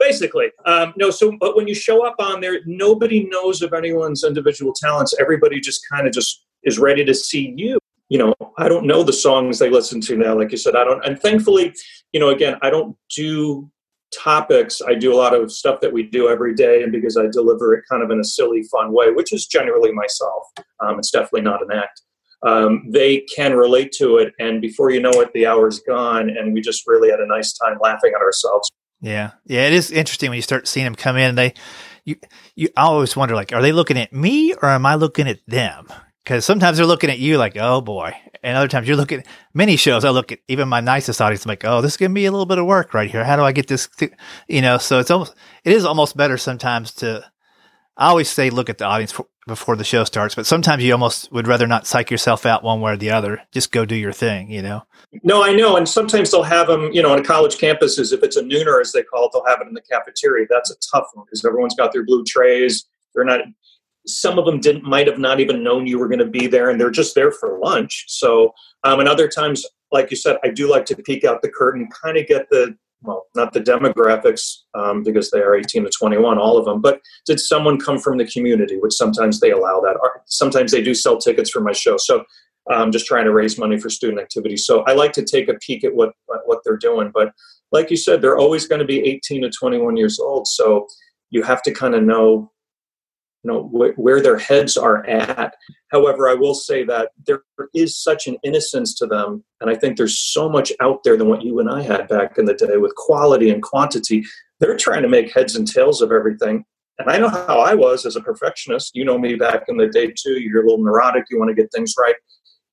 basically 0.04 0.48
um, 0.66 0.94
no 0.98 1.10
so 1.10 1.36
but 1.40 1.56
when 1.56 1.68
you 1.68 1.76
show 1.76 2.06
up 2.06 2.16
on 2.20 2.42
there 2.42 2.60
nobody 2.66 3.28
knows 3.30 3.62
of 3.62 3.74
anyone's 3.74 4.24
individual 4.24 4.74
talents. 4.74 5.14
Everybody 5.20 5.60
just 5.60 5.82
kind 5.90 6.08
of 6.08 6.14
just 6.14 6.46
is 6.64 6.78
ready 6.80 7.04
to 7.06 7.14
see 7.14 7.54
you. 7.56 7.78
You 8.10 8.20
know 8.20 8.34
i 8.60 8.68
don't 8.68 8.86
know 8.86 9.02
the 9.02 9.14
songs 9.14 9.58
they 9.58 9.70
listen 9.70 10.00
to 10.02 10.16
now 10.16 10.38
like 10.38 10.52
you 10.52 10.58
said 10.58 10.76
i 10.76 10.84
don't 10.84 11.04
and 11.04 11.20
thankfully 11.20 11.74
you 12.12 12.20
know 12.20 12.30
again 12.30 12.58
i 12.62 12.70
don't 12.70 12.96
do 13.16 13.72
topics. 14.16 14.80
I 14.88 14.94
do 14.94 15.12
a 15.12 15.18
lot 15.18 15.34
of 15.34 15.52
stuff 15.52 15.80
that 15.82 15.92
we 15.92 16.04
do 16.04 16.30
every 16.30 16.54
day 16.54 16.84
and 16.84 16.92
because 16.92 17.18
i 17.18 17.26
deliver 17.26 17.74
it 17.74 17.86
kind 17.90 18.04
of 18.04 18.12
in 18.12 18.20
a 18.20 18.24
silly 18.24 18.62
fun 18.64 18.94
way 18.94 19.10
which 19.10 19.34
is 19.34 19.48
generally 19.48 19.92
myself 19.92 20.44
um, 20.82 21.00
it's 21.00 21.10
definitely 21.10 21.42
not 21.42 21.64
an 21.64 21.72
act. 21.72 22.02
Um, 22.46 22.84
they 22.92 23.22
can 23.34 23.54
relate 23.56 23.94
to 23.94 24.18
it 24.18 24.34
and 24.38 24.62
before 24.62 24.92
you 24.92 25.02
know 25.02 25.22
it 25.22 25.32
the 25.34 25.48
hour's 25.48 25.80
gone 25.80 26.30
and 26.30 26.54
we 26.54 26.62
just 26.62 26.86
really 26.86 27.10
had 27.10 27.22
a 27.22 27.26
nice 27.26 27.54
time 27.54 27.78
laughing 27.82 28.12
at 28.16 28.22
ourselves 28.22 28.70
yeah, 29.04 29.32
yeah, 29.46 29.68
it 29.68 29.74
is 29.74 29.92
interesting 29.92 30.30
when 30.30 30.38
you 30.38 30.42
start 30.42 30.66
seeing 30.66 30.86
them 30.86 30.96
come 30.96 31.18
in. 31.18 31.36
They, 31.36 31.54
you, 32.06 32.16
you 32.56 32.70
I 32.78 32.84
always 32.84 33.18
wonder 33.18 33.36
like, 33.36 33.52
are 33.52 33.62
they 33.62 33.74
looking 33.74 33.98
at 33.98 34.14
me 34.14 34.54
or 34.54 34.70
am 34.70 34.86
I 34.86 34.96
looking 34.96 35.28
at 35.28 35.40
them? 35.46 35.88
Because 36.24 36.46
sometimes 36.46 36.78
they're 36.78 36.86
looking 36.86 37.10
at 37.10 37.20
you 37.20 37.38
like, 37.38 37.58
oh 37.58 37.82
boy, 37.82 38.14
and 38.42 38.56
other 38.56 38.70
times 38.70 38.88
you're 38.88 38.96
looking. 38.96 39.26
Many 39.54 39.76
shows, 39.76 40.06
I 40.06 40.10
look 40.12 40.32
at 40.32 40.40
even 40.48 40.70
my 40.70 40.80
nicest 40.80 41.22
audience. 41.22 41.44
I'm 41.46 41.50
like, 41.50 41.66
oh, 41.66 41.82
this 41.82 41.92
is 41.92 41.98
gonna 41.98 42.14
be 42.14 42.26
a 42.26 42.32
little 42.32 42.46
bit 42.46 42.60
of 42.60 42.66
work 42.66 42.94
right 42.94 43.12
here. 43.12 43.26
How 43.26 43.36
do 43.36 43.44
I 43.44 43.52
get 43.52 43.68
this? 43.68 43.90
You 44.48 44.62
know, 44.62 44.78
so 44.78 45.00
it's 45.00 45.12
almost, 45.12 45.36
it 45.66 45.74
is 45.74 45.84
almost 45.84 46.16
better 46.16 46.38
sometimes 46.38 46.94
to. 46.96 47.30
I 47.96 48.10
always 48.10 48.30
say 48.30 48.50
look 48.50 48.70
at 48.70 48.80
the 48.80 48.86
audience 48.86 49.12
for, 49.12 49.28
before 49.48 49.76
the 49.76 49.84
show 49.84 50.04
starts, 50.04 50.36
but 50.36 50.46
sometimes 50.46 50.84
you 50.84 50.92
almost 50.94 51.32
would 51.32 51.48
rather 51.48 51.68
not 51.68 51.86
psych 51.86 52.10
yourself 52.10 52.46
out 52.46 52.64
one 52.64 52.82
way 52.82 52.94
or 52.94 52.98
the 52.98 53.12
other. 53.12 53.42
Just 53.52 53.72
go 53.72 53.86
do 53.86 53.96
your 53.96 54.14
thing, 54.14 54.50
you 54.50 54.62
know. 54.62 54.84
No, 55.24 55.44
I 55.44 55.54
know, 55.54 55.78
and 55.78 55.88
sometimes 55.88 56.32
they'll 56.32 56.44
have 56.44 56.68
them. 56.68 56.92
You 56.92 57.04
know, 57.04 57.14
on 57.14 57.24
college 57.24 57.58
campuses, 57.58 58.14
if 58.14 58.24
it's 58.24 58.38
a 58.38 58.42
nooner 58.42 58.82
as 58.82 58.92
they 58.92 59.04
call 59.04 59.26
it, 59.26 59.32
they'll 59.34 59.46
have 59.46 59.62
it 59.62 59.68
in 59.68 59.74
the 59.74 59.82
cafeteria. 59.82 60.48
That's 60.50 60.72
a 60.72 60.76
tough 60.92 61.08
one 61.14 61.26
because 61.26 61.46
everyone's 61.46 61.76
got 61.76 61.94
their 61.94 62.06
blue 62.06 62.24
trays. 62.24 62.86
They're 63.14 63.26
not. 63.26 63.42
Some 64.06 64.38
of 64.38 64.46
them 64.46 64.60
didn't 64.60 64.84
might 64.84 65.08
have 65.08 65.20
not 65.20 65.40
even 65.40 65.64
known 65.64 65.88
you 65.88 66.00
were 66.00 66.10
going 66.10 66.20
to 66.20 66.26
be 66.26 66.48
there, 66.48 66.70
and 66.70 66.80
they're 66.80 66.90
just 66.90 67.16
there 67.16 67.32
for 67.32 67.60
lunch. 67.60 68.06
So, 68.08 68.54
um, 68.84 69.00
and 69.00 69.08
other 69.08 69.28
times, 69.28 69.66
like 69.92 70.10
you 70.10 70.18
said, 70.18 70.38
I 70.44 70.50
do 70.50 70.70
like 70.70 70.86
to 70.86 70.96
peek 70.96 71.24
out 71.24 71.42
the 71.42 71.50
curtain, 71.50 71.88
kind 72.04 72.18
of 72.18 72.28
get 72.28 72.50
the 72.50 72.76
well, 73.04 73.26
not 73.36 73.54
the 73.54 73.60
demographics 73.60 74.60
um, 74.74 75.04
because 75.04 75.30
they 75.30 75.40
are 75.40 75.56
18 75.56 75.84
to 75.84 75.90
21, 75.90 76.38
all 76.38 76.58
of 76.58 76.66
them, 76.66 76.82
but 76.82 77.02
did 77.26 77.40
someone 77.40 77.80
come 77.80 78.00
from 78.00 78.18
the 78.18 78.26
community, 78.26 78.78
which 78.78 78.94
sometimes 78.94 79.40
they 79.40 79.52
allow 79.52 79.82
that. 79.82 79.98
Sometimes 80.26 80.72
they 80.72 80.82
do 80.82 80.94
sell 80.94 81.18
tickets 81.18 81.50
for 81.50 81.62
my 81.62 81.74
show. 81.74 81.98
So 81.98 82.24
I'm 82.70 82.84
um, 82.84 82.92
just 82.92 83.06
trying 83.06 83.26
to 83.26 83.34
raise 83.34 83.60
money 83.60 83.78
for 83.78 83.90
student 83.90 84.22
activities. 84.22 84.66
So 84.66 84.82
I 84.84 84.94
like 84.94 85.12
to 85.14 85.26
take 85.26 85.50
a 85.50 85.56
peek 85.56 85.84
at 85.84 85.94
what, 85.94 86.14
what 86.46 86.60
they're 86.64 86.78
doing. 86.78 87.12
But 87.14 87.34
like 87.74 87.92
you 87.92 87.98
said, 87.98 88.22
they're 88.22 88.38
always 88.38 88.68
going 88.68 88.80
to 88.80 88.86
be 88.86 89.02
18 89.02 89.42
to 89.42 89.50
21 89.50 89.98
years 89.98 90.18
old. 90.20 90.48
So 90.48 90.88
you 91.30 91.44
have 91.44 91.62
to 91.64 91.74
kind 91.74 91.94
of 91.94 92.04
know 92.04 92.53
you 93.44 93.52
know 93.52 93.64
wh- 93.70 93.98
where 94.00 94.22
their 94.22 94.38
heads 94.38 94.78
are 94.78 95.06
at. 95.06 95.54
However 95.92 96.28
i 96.28 96.34
will 96.34 96.56
say 96.56 96.84
that 96.86 97.12
there 97.28 97.42
is 97.74 98.02
such 98.02 98.28
an 98.28 98.38
innocence 98.44 98.94
to 98.96 99.06
them 99.06 99.44
and 99.62 99.70
i 99.70 99.76
think 99.76 99.98
there's 99.98 100.18
so 100.18 100.50
much 100.50 100.72
out 100.82 101.04
there 101.04 101.18
than 101.18 101.30
what 101.30 101.44
you 101.44 101.60
and 101.60 101.70
i 101.70 101.82
had 101.82 102.08
back 102.08 102.38
in 102.38 102.46
the 102.46 102.54
day 102.54 102.78
with 102.78 102.96
quality 102.96 103.50
and 103.50 103.62
quantity. 103.62 104.24
They're 104.60 104.78
trying 104.78 105.02
to 105.02 105.10
make 105.10 105.34
heads 105.34 105.56
and 105.56 105.68
tails 105.68 106.02
of 106.02 106.12
everything 106.12 106.66
and 107.00 107.10
i 107.10 107.18
know 107.18 107.30
how 107.30 107.60
i 107.60 107.74
was 107.74 108.06
as 108.06 108.16
a 108.16 108.22
perfectionist. 108.22 108.96
You 108.96 109.06
know 109.06 109.18
me 109.18 109.36
back 109.36 109.64
in 109.68 109.78
the 109.78 109.88
day 109.88 110.08
too. 110.08 110.40
You're 110.40 110.64
a 110.64 110.66
little 110.66 110.84
neurotic. 110.84 111.26
You 111.30 111.40
want 111.40 111.50
to 111.50 111.56
get 111.56 111.72
things 111.72 111.94
right. 112.00 112.16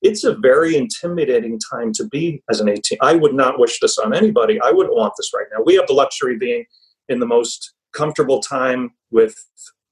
It's 0.01 0.23
a 0.23 0.35
very 0.35 0.75
intimidating 0.75 1.59
time 1.71 1.93
to 1.93 2.07
be 2.07 2.41
as 2.49 2.59
an 2.59 2.69
18 2.69 2.97
i 3.01 3.15
would 3.15 3.35
not 3.35 3.59
wish 3.59 3.79
this 3.79 3.97
on 3.97 4.15
anybody. 4.15 4.59
I 4.61 4.71
wouldn't 4.71 4.95
want 4.95 5.13
this 5.17 5.31
right 5.33 5.47
now. 5.53 5.63
We 5.63 5.75
have 5.75 5.87
the 5.87 5.93
luxury 5.93 6.35
of 6.35 6.39
being 6.39 6.65
in 7.09 7.19
the 7.19 7.25
most 7.27 7.73
comfortable 7.93 8.39
time 8.39 8.91
with 9.11 9.35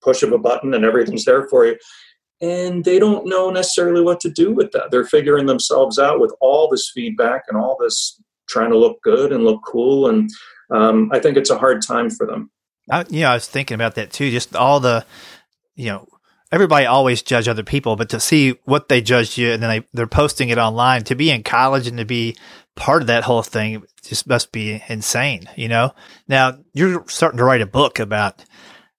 push 0.01 0.23
of 0.23 0.31
a 0.31 0.37
button 0.37 0.73
and 0.73 0.85
everything's 0.85 1.25
there 1.25 1.47
for 1.47 1.65
you. 1.65 1.77
And 2.41 2.85
they 2.85 2.99
don't 2.99 3.27
know 3.27 3.49
necessarily 3.49 4.01
what 4.01 4.21
to 4.21 4.29
do 4.29 4.53
with 4.53 4.71
that. 4.71 4.91
They're 4.91 5.05
figuring 5.05 5.45
themselves 5.45 5.99
out 5.99 6.19
with 6.19 6.33
all 6.39 6.69
this 6.69 6.89
feedback 6.89 7.43
and 7.49 7.57
all 7.57 7.77
this 7.79 8.21
trying 8.47 8.71
to 8.71 8.77
look 8.77 9.01
good 9.03 9.31
and 9.33 9.43
look 9.43 9.61
cool. 9.65 10.07
And 10.07 10.29
um, 10.71 11.09
I 11.11 11.19
think 11.19 11.37
it's 11.37 11.49
a 11.49 11.57
hard 11.57 11.81
time 11.81 12.09
for 12.09 12.25
them. 12.25 12.49
I, 12.89 13.05
you 13.09 13.21
know, 13.21 13.31
I 13.31 13.33
was 13.35 13.47
thinking 13.47 13.75
about 13.75 13.95
that 13.95 14.11
too. 14.11 14.31
Just 14.31 14.55
all 14.55 14.79
the, 14.79 15.05
you 15.75 15.87
know, 15.87 16.07
everybody 16.51 16.85
always 16.85 17.21
judge 17.21 17.47
other 17.47 17.63
people, 17.63 17.95
but 17.95 18.09
to 18.09 18.19
see 18.19 18.55
what 18.63 18.89
they 18.89 19.01
judged 19.01 19.37
you 19.37 19.51
and 19.51 19.61
then 19.61 19.69
they, 19.69 19.87
they're 19.93 20.07
posting 20.07 20.49
it 20.49 20.57
online 20.57 21.03
to 21.03 21.15
be 21.15 21.29
in 21.29 21.43
college 21.43 21.87
and 21.87 21.97
to 21.97 22.05
be 22.05 22.35
part 22.75 23.01
of 23.01 23.07
that 23.07 23.23
whole 23.23 23.43
thing 23.43 23.83
just 24.03 24.27
must 24.27 24.51
be 24.51 24.81
insane, 24.87 25.47
you 25.55 25.67
know? 25.67 25.93
Now 26.27 26.57
you're 26.73 27.03
starting 27.07 27.37
to 27.37 27.43
write 27.43 27.61
a 27.61 27.67
book 27.67 27.99
about 27.99 28.43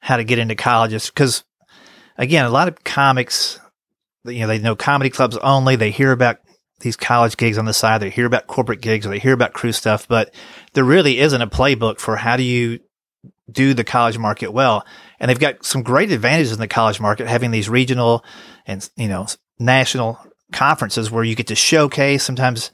how 0.01 0.17
to 0.17 0.25
get 0.25 0.39
into 0.39 0.55
colleges 0.55 1.07
because 1.07 1.45
again, 2.17 2.45
a 2.45 2.51
lot 2.51 2.69
of 2.69 2.85
comics, 2.85 3.59
you 4.25 4.41
know, 4.41 4.47
they 4.47 4.59
know 4.59 4.77
comedy 4.77 5.11
clubs 5.11 5.37
only. 5.39 5.77
They 5.77 5.91
hear 5.91 6.13
about 6.13 6.39
these 6.81 6.97
college 6.97 7.37
gigs 7.37 7.59
on 7.59 7.65
the 7.65 7.75
side. 7.75 8.01
They 8.01 8.11
hear 8.11 8.27
about 8.27 8.47
corporate 8.47 8.81
gigs 8.81 9.07
or 9.07 9.11
they 9.11 9.19
hear 9.19 9.33
about 9.33 9.53
crew 9.53 9.73
stuff, 9.73 10.09
but 10.09 10.35
there 10.75 10.85
really 10.85 11.19
isn't 11.19 11.43
a 11.43 11.47
playbook 11.47 11.99
for 11.99 12.17
how 12.17 12.37
do 12.37 12.43
you 12.43 12.81
do 13.51 13.75
the 13.75 13.85
college 13.85 14.19
market 14.19 14.53
well. 14.53 14.85
And 15.19 15.29
they've 15.29 15.39
got 15.39 15.65
some 15.65 15.83
great 15.83 16.13
advantages 16.13 16.53
in 16.53 16.61
the 16.61 16.69
college 16.69 17.01
market, 17.01 17.27
having 17.27 17.51
these 17.51 17.69
regional 17.69 18.25
and, 18.67 18.89
you 18.97 19.09
know, 19.09 19.27
national 19.59 20.19
conferences 20.53 21.11
where 21.11 21.25
you 21.25 21.35
get 21.35 21.49
to 21.49 21.55
showcase 21.55 22.23
sometimes 22.23 22.71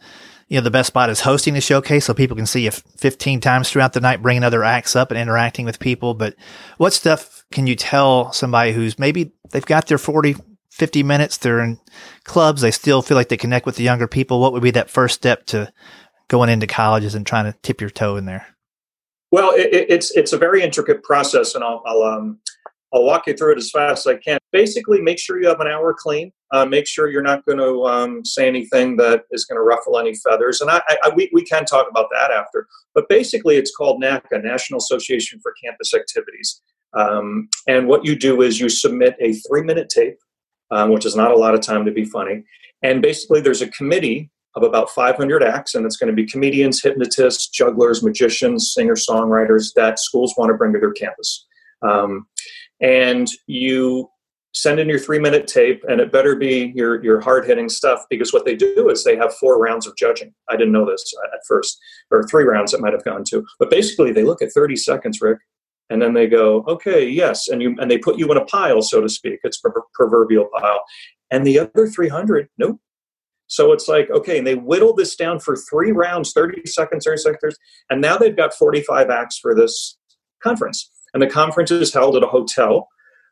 you 0.49 0.57
know, 0.59 0.63
the 0.63 0.71
best 0.71 0.87
spot 0.89 1.11
is 1.11 1.21
hosting 1.21 1.55
the 1.55 1.61
showcase 1.61 2.05
so 2.05 2.15
people 2.15 2.37
can 2.37 2.47
see 2.47 2.65
you 2.65 2.71
15 2.71 3.41
times 3.41 3.69
throughout 3.69 3.93
the 3.93 4.01
night, 4.01 4.23
bringing 4.23 4.45
other 4.45 4.63
acts 4.63 4.95
up 4.95 5.11
and 5.11 5.19
interacting 5.19 5.65
with 5.65 5.81
people. 5.81 6.15
But 6.15 6.37
what 6.79 6.93
stuff 6.93 7.45
can 7.51 7.67
you 7.67 7.75
tell 7.75 8.33
somebody 8.33 8.73
who's 8.73 8.99
maybe 8.99 9.33
they've 9.51 9.67
got 9.67 9.89
their 9.89 9.99
40, 9.99 10.37
50 10.71 11.03
minutes, 11.03 11.39
they're 11.39 11.61
in 11.61 11.81
clubs, 12.25 12.61
they 12.63 12.71
still 12.71 13.03
feel 13.03 13.17
like 13.17 13.29
they 13.29 13.37
connect 13.37 13.67
with 13.67 13.77
the 13.77 13.83
younger 13.83 14.07
people? 14.07 14.41
What 14.41 14.53
would 14.53 14.63
be 14.63 14.71
that 14.73 14.91
first 14.91 15.17
step 15.17 15.47
to 15.47 15.73
going 16.29 16.49
into 16.49 16.67
colleges 16.67 17.15
and 17.15 17.27
trying 17.27 17.51
to 17.51 17.59
tip 17.63 17.81
your 17.81 17.91
toe 17.91 18.17
in 18.17 18.27
there? 18.27 18.47
Well, 19.33 19.51
it, 19.51 19.87
it's 19.89 20.13
it's 20.13 20.33
a 20.33 20.39
very 20.39 20.63
intricate 20.63 21.03
process, 21.03 21.57
and 21.57 21.65
I'll, 21.65 21.83
I'll 21.85 22.03
um, 22.05 22.39
I'll 22.95 23.05
walk 23.05 23.27
you 23.27 23.35
through 23.35 23.53
it 23.53 23.59
as 23.59 23.71
fast 23.71 24.07
as 24.07 24.15
I 24.15 24.19
can. 24.19 24.39
Basically, 24.53 25.01
make 25.01 25.19
sure 25.19 25.41
you 25.41 25.49
have 25.49 25.61
an 25.61 25.67
hour 25.67 25.95
clean. 25.97 26.33
Uh, 26.53 26.65
make 26.65 26.87
sure 26.87 27.11
you're 27.11 27.23
not 27.23 27.45
going 27.45 27.59
to 27.59 27.85
um, 27.85 28.25
say 28.25 28.47
anything 28.47 28.97
that 28.97 29.25
is 29.33 29.45
going 29.45 29.57
to 29.57 29.63
ruffle 29.63 29.99
any 29.99 30.15
feathers. 30.15 30.61
And 30.61 30.71
I, 30.71 30.81
I, 30.89 31.11
we, 31.15 31.29
we 31.33 31.45
can 31.45 31.65
talk 31.65 31.89
about 31.91 32.07
that 32.13 32.31
after. 32.31 32.69
But 32.95 33.09
basically, 33.09 33.57
it's 33.57 33.75
called 33.75 34.01
NACA, 34.03 34.43
National 34.43 34.79
Association 34.79 35.41
for 35.43 35.53
Campus 35.63 35.93
Activities. 35.95 36.63
Um, 36.97 37.49
and 37.67 37.89
what 37.89 38.05
you 38.05 38.17
do 38.17 38.43
is 38.43 38.61
you 38.61 38.69
submit 38.69 39.17
a 39.21 39.33
three 39.33 39.63
minute 39.63 39.89
tape, 39.89 40.19
um, 40.71 40.91
which 40.91 41.05
is 41.05 41.17
not 41.17 41.33
a 41.33 41.37
lot 41.37 41.55
of 41.55 41.61
time 41.61 41.85
to 41.85 41.93
be 41.93 42.05
funny. 42.05 42.45
And 42.83 43.03
basically, 43.03 43.41
there's 43.41 43.63
a 43.63 43.69
committee 43.71 44.31
of 44.55 44.63
about 44.63 44.91
500 44.91 45.43
acts, 45.43 45.75
and 45.75 45.85
it's 45.85 45.97
going 45.97 46.09
to 46.09 46.17
be 46.17 46.25
comedians, 46.25 46.83
hypnotists, 46.83 47.49
jugglers, 47.49 48.03
magicians, 48.03 48.73
singer 48.73 48.95
songwriters 48.95 49.75
that 49.75 49.99
schools 49.99 50.35
want 50.39 50.51
to 50.51 50.55
bring 50.55 50.73
to 50.73 50.79
their 50.79 50.93
campus. 50.93 51.47
Um, 51.83 52.27
and 52.81 53.29
you 53.47 54.09
send 54.57 54.81
in 54.81 54.89
your 54.89 54.99
three 54.99 55.19
minute 55.19 55.47
tape 55.47 55.85
and 55.87 56.01
it 56.01 56.11
better 56.11 56.35
be 56.35 56.73
your, 56.75 57.03
your 57.05 57.21
hard 57.21 57.45
hitting 57.47 57.69
stuff 57.69 58.01
because 58.09 58.33
what 58.33 58.47
they 58.47 58.57
do 58.57 58.89
is 58.89 59.05
they 59.05 59.15
have 59.15 59.35
four 59.35 59.61
rounds 59.61 59.87
of 59.87 59.95
judging. 59.97 60.33
I 60.49 60.57
didn't 60.57 60.73
know 60.73 60.87
this 60.87 61.05
at 61.33 61.41
first 61.47 61.79
or 62.11 62.27
three 62.27 62.45
rounds 62.45 62.73
it 62.73 62.81
might 62.81 62.95
have 62.95 63.05
gone 63.05 63.23
to. 63.29 63.45
But 63.59 63.71
basically 63.71 64.13
they 64.13 64.25
look 64.25 64.41
at 64.41 64.53
30 64.53 64.77
seconds 64.77 65.21
rick 65.21 65.39
and 65.91 66.01
then 66.01 66.15
they 66.15 66.27
go 66.27 66.65
okay 66.67 67.07
yes 67.07 67.49
and 67.49 67.63
you 67.63 67.77
and 67.79 67.91
they 67.91 67.99
put 67.99 68.19
you 68.19 68.31
in 68.33 68.39
a 68.39 68.45
pile 68.47 68.81
so 68.81 69.03
to 69.03 69.11
speak. 69.11 69.41
It's 69.45 69.61
proverbial 69.95 70.49
pile. 70.59 70.81
And 71.31 71.47
the 71.47 71.59
other 71.59 71.87
300 71.87 72.49
nope. 72.57 72.81
So 73.49 73.73
it's 73.73 73.89
like 73.89 74.11
okay 74.11 74.39
and 74.39 74.47
they 74.47 74.55
whittle 74.55 74.95
this 74.95 75.17
down 75.17 75.39
for 75.39 75.55
three 75.55 75.93
rounds 75.93 76.33
30 76.33 76.63
seconds 76.65 77.05
30 77.05 77.19
seconds 77.19 77.59
and 77.91 78.01
now 78.01 78.17
they've 78.17 78.37
got 78.37 78.55
45 78.55 79.11
acts 79.11 79.39
for 79.39 79.55
this 79.55 79.99
conference 80.43 80.91
and 81.17 81.23
the 81.23 81.33
conference 81.33 81.71
is 81.71 81.95
held 81.95 82.15
at 82.15 82.23
a 82.23 82.27
hotel, 82.27 82.89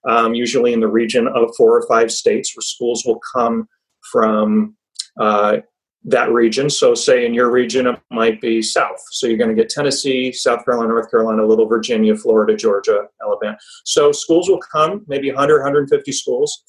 um, 0.08 0.34
usually 0.34 0.72
in 0.72 0.80
the 0.80 0.88
region 0.88 1.28
of 1.28 1.54
four 1.54 1.76
or 1.76 1.86
five 1.86 2.10
states 2.10 2.56
where 2.56 2.62
schools 2.62 3.04
will 3.04 3.20
come 3.34 3.68
from 4.10 4.74
uh, 5.20 5.58
that 6.04 6.32
region. 6.32 6.70
So, 6.70 6.94
say 6.94 7.26
in 7.26 7.34
your 7.34 7.50
region, 7.50 7.86
it 7.86 8.00
might 8.10 8.40
be 8.40 8.62
South. 8.62 8.96
So, 9.10 9.26
you're 9.26 9.36
going 9.36 9.54
to 9.54 9.62
get 9.62 9.68
Tennessee, 9.68 10.32
South 10.32 10.64
Carolina, 10.64 10.88
North 10.88 11.10
Carolina, 11.10 11.44
Little 11.44 11.66
Virginia, 11.66 12.16
Florida, 12.16 12.56
Georgia, 12.56 13.02
Alabama. 13.22 13.58
So, 13.84 14.12
schools 14.12 14.48
will 14.48 14.62
come, 14.72 15.04
maybe 15.06 15.30
100, 15.30 15.58
150 15.58 16.10
schools, 16.10 16.64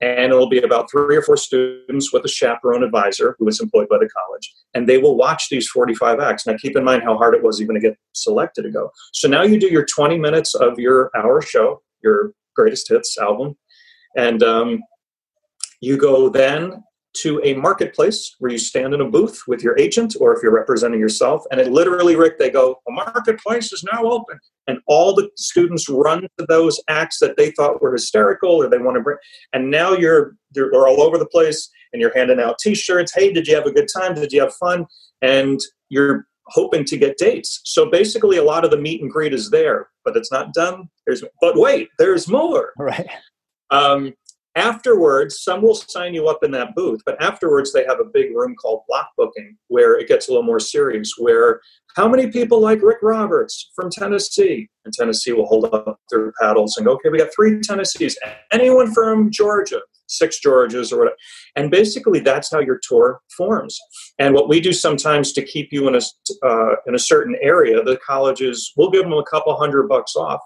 and 0.00 0.32
it'll 0.32 0.48
be 0.48 0.60
about 0.60 0.90
three 0.90 1.16
or 1.16 1.22
four 1.22 1.36
students 1.36 2.12
with 2.12 2.24
a 2.24 2.28
chaperone 2.28 2.82
advisor 2.82 3.36
who 3.38 3.46
is 3.48 3.60
employed 3.60 3.88
by 3.88 3.98
the 3.98 4.08
college. 4.08 4.52
And 4.74 4.88
they 4.88 4.98
will 4.98 5.16
watch 5.16 5.48
these 5.50 5.68
45 5.68 6.20
acts. 6.20 6.46
Now 6.46 6.56
keep 6.56 6.76
in 6.76 6.84
mind 6.84 7.02
how 7.02 7.16
hard 7.16 7.34
it 7.34 7.42
was 7.42 7.60
even 7.60 7.74
to 7.74 7.80
get 7.80 7.98
selected 8.12 8.62
to 8.62 8.70
go. 8.70 8.90
So 9.12 9.28
now 9.28 9.42
you 9.42 9.60
do 9.60 9.68
your 9.68 9.84
20 9.84 10.18
minutes 10.18 10.54
of 10.54 10.78
your 10.78 11.10
hour 11.14 11.42
show 11.42 11.82
your 12.02 12.32
greatest 12.56 12.88
hits 12.88 13.18
album. 13.18 13.56
And 14.16 14.42
um, 14.42 14.80
you 15.80 15.96
go 15.96 16.28
then 16.28 16.82
to 17.12 17.40
a 17.42 17.54
marketplace 17.54 18.36
where 18.38 18.52
you 18.52 18.58
stand 18.58 18.94
in 18.94 19.00
a 19.00 19.08
booth 19.08 19.42
with 19.48 19.62
your 19.62 19.76
agent 19.78 20.14
or 20.20 20.34
if 20.34 20.42
you're 20.42 20.54
representing 20.54 21.00
yourself 21.00 21.44
and 21.50 21.60
it 21.60 21.72
literally 21.72 22.14
rick 22.14 22.38
they 22.38 22.50
go 22.50 22.80
a 22.88 22.92
marketplace 22.92 23.72
is 23.72 23.84
now 23.92 24.02
open. 24.04 24.38
And 24.66 24.78
all 24.86 25.14
the 25.14 25.28
students 25.36 25.88
run 25.88 26.22
to 26.38 26.46
those 26.48 26.80
acts 26.88 27.18
that 27.18 27.36
they 27.36 27.50
thought 27.52 27.82
were 27.82 27.92
hysterical 27.92 28.50
or 28.50 28.68
they 28.68 28.78
want 28.78 28.96
to 28.96 29.02
bring 29.02 29.18
and 29.52 29.70
now 29.70 29.92
you're 29.92 30.36
they're 30.52 30.72
all 30.86 31.02
over 31.02 31.18
the 31.18 31.26
place 31.26 31.68
and 31.92 32.00
you're 32.00 32.16
handing 32.16 32.40
out 32.40 32.58
t-shirts 32.58 33.12
hey 33.14 33.32
did 33.32 33.46
you 33.46 33.54
have 33.54 33.66
a 33.66 33.72
good 33.72 33.88
time? 33.94 34.14
Did 34.14 34.32
you 34.32 34.42
have 34.42 34.54
fun? 34.54 34.86
And 35.22 35.58
you're 35.88 36.26
hoping 36.46 36.84
to 36.84 36.96
get 36.96 37.18
dates. 37.18 37.60
So 37.64 37.90
basically 37.90 38.36
a 38.36 38.44
lot 38.44 38.64
of 38.64 38.70
the 38.70 38.76
meet 38.76 39.02
and 39.02 39.10
greet 39.10 39.34
is 39.34 39.50
there 39.50 39.88
but 40.04 40.16
it's 40.16 40.30
not 40.30 40.54
done. 40.54 40.88
There's 41.06 41.24
but 41.40 41.56
wait 41.56 41.88
there's 41.98 42.28
more. 42.28 42.72
Right. 42.78 43.08
Um, 43.70 44.14
Afterwards, 44.56 45.42
some 45.42 45.62
will 45.62 45.76
sign 45.76 46.12
you 46.12 46.26
up 46.26 46.42
in 46.42 46.50
that 46.52 46.74
booth, 46.74 47.00
but 47.06 47.22
afterwards 47.22 47.72
they 47.72 47.84
have 47.84 48.00
a 48.00 48.04
big 48.04 48.34
room 48.34 48.56
called 48.56 48.82
block 48.88 49.10
booking 49.16 49.56
where 49.68 49.96
it 49.96 50.08
gets 50.08 50.28
a 50.28 50.32
little 50.32 50.44
more 50.44 50.58
serious. 50.58 51.14
Where 51.16 51.60
how 51.96 52.08
many 52.08 52.28
people 52.28 52.60
like 52.60 52.82
Rick 52.82 52.98
Roberts 53.00 53.70
from 53.76 53.90
Tennessee? 53.90 54.68
And 54.84 54.92
Tennessee 54.92 55.32
will 55.32 55.46
hold 55.46 55.66
up 55.66 56.00
their 56.10 56.32
paddles 56.40 56.76
and 56.76 56.86
go, 56.86 56.94
okay, 56.94 57.10
we 57.10 57.18
got 57.18 57.34
three 57.34 57.60
Tennessees. 57.60 58.18
Anyone 58.52 58.92
from 58.92 59.30
Georgia? 59.30 59.80
Six 60.08 60.40
Georgias 60.44 60.92
or 60.92 60.98
whatever. 60.98 61.16
And 61.54 61.70
basically, 61.70 62.18
that's 62.18 62.50
how 62.50 62.58
your 62.58 62.80
tour 62.82 63.20
forms. 63.36 63.78
And 64.18 64.34
what 64.34 64.48
we 64.48 64.60
do 64.60 64.72
sometimes 64.72 65.32
to 65.34 65.42
keep 65.42 65.68
you 65.70 65.86
in 65.86 65.94
a 65.94 66.00
uh, 66.44 66.74
in 66.88 66.96
a 66.96 66.98
certain 66.98 67.36
area, 67.40 67.80
the 67.84 67.96
colleges 68.04 68.72
will 68.76 68.90
give 68.90 69.04
them 69.04 69.12
a 69.12 69.22
couple 69.22 69.56
hundred 69.56 69.88
bucks 69.88 70.16
off. 70.16 70.40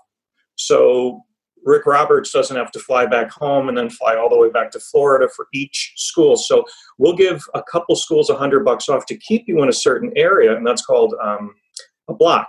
So 0.56 1.22
Rick 1.64 1.86
Roberts 1.86 2.30
doesn't 2.30 2.56
have 2.56 2.70
to 2.72 2.78
fly 2.78 3.06
back 3.06 3.30
home 3.30 3.68
and 3.68 3.76
then 3.76 3.90
fly 3.90 4.16
all 4.16 4.28
the 4.28 4.38
way 4.38 4.50
back 4.50 4.70
to 4.72 4.80
Florida 4.80 5.28
for 5.34 5.48
each 5.52 5.92
school. 5.96 6.36
So 6.36 6.64
we'll 6.98 7.16
give 7.16 7.42
a 7.54 7.62
couple 7.62 7.96
schools 7.96 8.30
a 8.30 8.36
hundred 8.36 8.64
bucks 8.64 8.88
off 8.88 9.06
to 9.06 9.16
keep 9.16 9.44
you 9.46 9.62
in 9.62 9.68
a 9.68 9.72
certain 9.72 10.12
area, 10.16 10.54
and 10.56 10.66
that's 10.66 10.84
called 10.84 11.14
um, 11.22 11.54
a 12.08 12.14
block. 12.14 12.48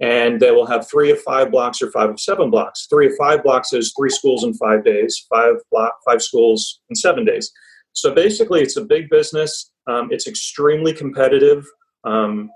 And 0.00 0.40
they 0.40 0.50
will 0.50 0.66
have 0.66 0.88
three 0.88 1.10
of 1.10 1.20
five 1.20 1.50
blocks 1.50 1.82
or 1.82 1.90
five 1.90 2.08
of 2.08 2.18
seven 2.18 2.50
blocks. 2.50 2.86
Three 2.88 3.06
of 3.06 3.12
five 3.18 3.42
blocks 3.42 3.72
is 3.74 3.92
three 3.96 4.10
schools 4.10 4.42
in 4.42 4.54
five 4.54 4.82
days. 4.82 5.26
Five 5.28 5.56
block, 5.70 5.92
five 6.06 6.22
schools 6.22 6.80
in 6.88 6.96
seven 6.96 7.24
days. 7.24 7.52
So 7.92 8.12
basically, 8.12 8.62
it's 8.62 8.78
a 8.78 8.84
big 8.84 9.10
business. 9.10 9.70
Um, 9.86 10.08
it's 10.10 10.26
extremely 10.26 10.94
competitive. 10.94 11.66
Um, 12.04 12.50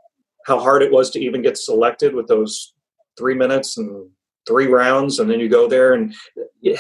how 0.47 0.59
hard 0.59 0.83
it 0.83 0.91
was 0.91 1.11
to 1.11 1.21
even 1.21 1.43
get 1.43 1.59
selected 1.59 2.15
with 2.15 2.27
those 2.27 2.73
three 3.19 3.35
minutes 3.35 3.77
and 3.77 4.09
three 4.49 4.67
rounds 4.67 5.19
and 5.19 5.31
then 5.31 5.39
you 5.39 5.49
go 5.49 5.69
there 5.69 5.93
and 5.93 6.15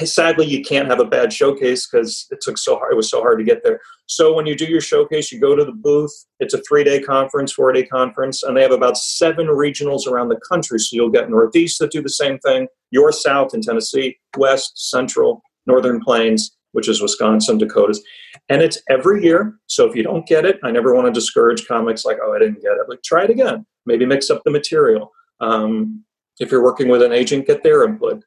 sadly 0.04 0.46
you 0.46 0.62
can't 0.62 0.88
have 0.88 1.00
a 1.00 1.04
bad 1.04 1.32
showcase 1.32 1.86
because 1.86 2.26
it 2.30 2.40
took 2.40 2.56
so 2.56 2.76
hard 2.76 2.92
it 2.92 2.96
was 2.96 3.10
so 3.10 3.20
hard 3.20 3.38
to 3.38 3.44
get 3.44 3.62
there. 3.62 3.80
So 4.06 4.34
when 4.34 4.46
you 4.46 4.56
do 4.56 4.64
your 4.64 4.80
showcase 4.80 5.30
you 5.30 5.38
go 5.38 5.54
to 5.54 5.64
the 5.64 5.72
booth 5.72 6.12
it's 6.40 6.54
a 6.54 6.62
three 6.62 6.82
day 6.82 7.00
conference 7.00 7.52
four 7.52 7.70
day 7.72 7.84
conference 7.84 8.42
and 8.42 8.56
they 8.56 8.62
have 8.62 8.72
about 8.72 8.96
seven 8.96 9.46
regionals 9.46 10.06
around 10.06 10.28
the 10.28 10.40
country. 10.48 10.80
So 10.80 10.96
you'll 10.96 11.10
get 11.10 11.30
northeast 11.30 11.78
that 11.78 11.92
do 11.92 12.02
the 12.02 12.08
same 12.08 12.38
thing 12.38 12.66
your 12.90 13.12
south 13.12 13.54
in 13.54 13.60
tennessee 13.60 14.16
west 14.36 14.72
central 14.90 15.42
northern 15.66 16.00
plains 16.00 16.56
which 16.72 16.88
is 16.88 17.02
wisconsin 17.02 17.58
dakotas. 17.58 18.02
And 18.48 18.62
it's 18.62 18.80
every 18.88 19.22
year 19.22 19.58
so 19.66 19.88
if 19.88 19.94
you 19.94 20.02
don't 20.02 20.26
get 20.26 20.46
it 20.46 20.58
i 20.64 20.70
never 20.70 20.94
want 20.94 21.06
to 21.06 21.12
discourage 21.12 21.66
comics 21.66 22.04
like 22.04 22.18
oh 22.22 22.34
i 22.34 22.38
didn't 22.38 22.62
get 22.62 22.72
it. 22.72 22.88
Like 22.88 23.02
try 23.02 23.24
it 23.24 23.30
again. 23.30 23.66
Maybe 23.86 24.06
mix 24.06 24.30
up 24.30 24.42
the 24.44 24.50
material. 24.50 25.12
Um, 25.40 26.04
if 26.40 26.50
you're 26.50 26.62
working 26.62 26.88
with 26.88 27.02
an 27.02 27.12
agent, 27.12 27.46
get 27.46 27.62
their 27.62 27.84
input. 27.84 28.22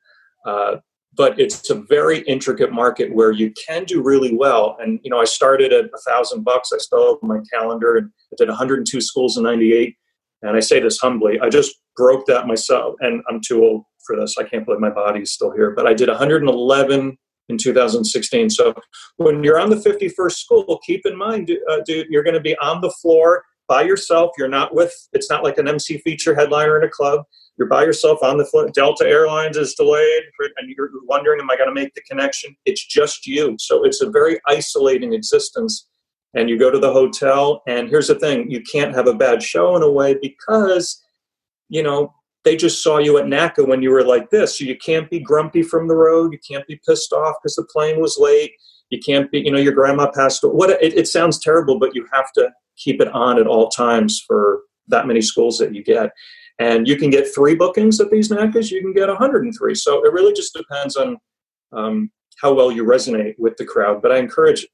Uh, 0.45 0.77
but 1.13 1.37
it's 1.39 1.69
a 1.69 1.75
very 1.75 2.19
intricate 2.19 2.71
market 2.71 3.13
where 3.13 3.31
you 3.31 3.51
can 3.51 3.83
do 3.83 4.01
really 4.01 4.33
well. 4.33 4.77
And 4.79 4.99
you 5.03 5.09
know, 5.09 5.19
I 5.19 5.25
started 5.25 5.73
at 5.73 5.85
a 5.85 5.97
thousand 6.09 6.43
bucks. 6.43 6.71
I 6.73 6.77
still 6.77 7.15
have 7.15 7.23
my 7.23 7.39
calendar, 7.53 7.97
and 7.97 8.09
I 8.31 8.35
did 8.37 8.47
102 8.47 9.01
schools 9.01 9.37
in 9.37 9.43
'98. 9.43 9.95
And 10.43 10.57
I 10.57 10.59
say 10.59 10.79
this 10.79 10.97
humbly, 10.97 11.39
I 11.39 11.49
just 11.49 11.75
broke 11.95 12.25
that 12.25 12.47
myself, 12.47 12.95
and 12.99 13.21
I'm 13.29 13.41
too 13.45 13.63
old 13.63 13.83
for 14.05 14.15
this. 14.15 14.37
I 14.39 14.43
can't 14.43 14.65
believe 14.65 14.79
my 14.79 14.89
body 14.89 15.21
is 15.21 15.33
still 15.33 15.51
here. 15.51 15.71
But 15.71 15.85
I 15.85 15.93
did 15.93 16.09
111 16.09 17.17
in 17.49 17.57
2016. 17.57 18.49
So 18.49 18.73
when 19.17 19.43
you're 19.43 19.59
on 19.59 19.69
the 19.69 19.75
51st 19.75 20.31
school, 20.31 20.79
keep 20.85 21.05
in 21.05 21.15
mind, 21.15 21.51
uh, 21.69 21.81
dude, 21.85 22.07
you're 22.09 22.23
going 22.23 22.33
to 22.33 22.39
be 22.39 22.57
on 22.57 22.81
the 22.81 22.89
floor 23.01 23.43
by 23.71 23.83
yourself. 23.83 24.31
You're 24.37 24.47
not 24.59 24.75
with. 24.75 24.93
It's 25.13 25.29
not 25.29 25.43
like 25.43 25.57
an 25.57 25.67
MC 25.67 25.99
feature 25.99 26.35
headliner 26.35 26.77
in 26.77 26.83
a 26.83 26.89
club 26.89 27.21
you're 27.61 27.69
by 27.69 27.83
yourself 27.83 28.23
on 28.23 28.37
the 28.39 28.45
floor. 28.45 28.69
Delta 28.73 29.05
Airlines 29.05 29.55
is 29.55 29.75
delayed, 29.75 30.23
and 30.57 30.67
you're 30.75 30.89
wondering, 31.05 31.39
am 31.39 31.51
I 31.51 31.55
going 31.55 31.69
to 31.69 31.79
make 31.79 31.93
the 31.93 32.01
connection? 32.01 32.55
It's 32.65 32.83
just 32.83 33.27
you. 33.27 33.55
So 33.59 33.83
it's 33.83 34.01
a 34.01 34.09
very 34.09 34.39
isolating 34.47 35.13
existence. 35.13 35.87
And 36.33 36.49
you 36.49 36.57
go 36.57 36.71
to 36.71 36.79
the 36.79 36.91
hotel, 36.91 37.61
and 37.67 37.87
here's 37.87 38.07
the 38.07 38.15
thing 38.15 38.49
you 38.49 38.63
can't 38.63 38.95
have 38.95 39.07
a 39.07 39.13
bad 39.13 39.43
show 39.43 39.75
in 39.75 39.83
a 39.83 39.91
way 39.91 40.17
because, 40.19 41.03
you 41.69 41.83
know, 41.83 42.15
they 42.45 42.55
just 42.55 42.81
saw 42.81 42.97
you 42.97 43.19
at 43.19 43.25
NACA 43.25 43.67
when 43.67 43.83
you 43.83 43.91
were 43.91 44.03
like 44.03 44.31
this. 44.31 44.57
So 44.57 44.63
you 44.63 44.75
can't 44.77 45.07
be 45.11 45.19
grumpy 45.19 45.61
from 45.61 45.87
the 45.87 45.95
road. 45.95 46.33
You 46.33 46.39
can't 46.39 46.65
be 46.65 46.81
pissed 46.87 47.13
off 47.13 47.35
because 47.43 47.55
the 47.55 47.67
plane 47.71 48.01
was 48.01 48.17
late. 48.19 48.53
You 48.89 48.99
can't 49.05 49.29
be, 49.29 49.41
you 49.41 49.51
know, 49.51 49.59
your 49.59 49.73
grandma 49.73 50.09
passed 50.09 50.43
away. 50.43 50.53
What 50.53 50.69
it, 50.71 50.97
it 50.97 51.07
sounds 51.07 51.37
terrible, 51.37 51.77
but 51.77 51.93
you 51.93 52.07
have 52.11 52.31
to 52.37 52.49
keep 52.83 53.01
it 53.01 53.07
on 53.09 53.39
at 53.39 53.47
all 53.47 53.69
times 53.69 54.23
for 54.25 54.61
that 54.87 55.07
many 55.07 55.21
schools 55.21 55.57
that 55.57 55.73
you 55.73 55.83
get. 55.83 56.11
And 56.59 56.87
you 56.87 56.95
can 56.95 57.09
get 57.09 57.33
three 57.33 57.55
bookings 57.55 57.99
at 57.99 58.11
these 58.11 58.29
NACAs, 58.29 58.69
you 58.69 58.81
can 58.81 58.93
get 58.93 59.07
103. 59.07 59.75
So 59.75 60.05
it 60.05 60.13
really 60.13 60.33
just 60.33 60.53
depends 60.53 60.95
on 60.95 61.17
um, 61.71 62.11
how 62.39 62.53
well 62.53 62.71
you 62.71 62.83
resonate 62.83 63.35
with 63.39 63.57
the 63.57 63.65
crowd. 63.65 64.01
But 64.01 64.11
I 64.11 64.17
encourage, 64.17 64.67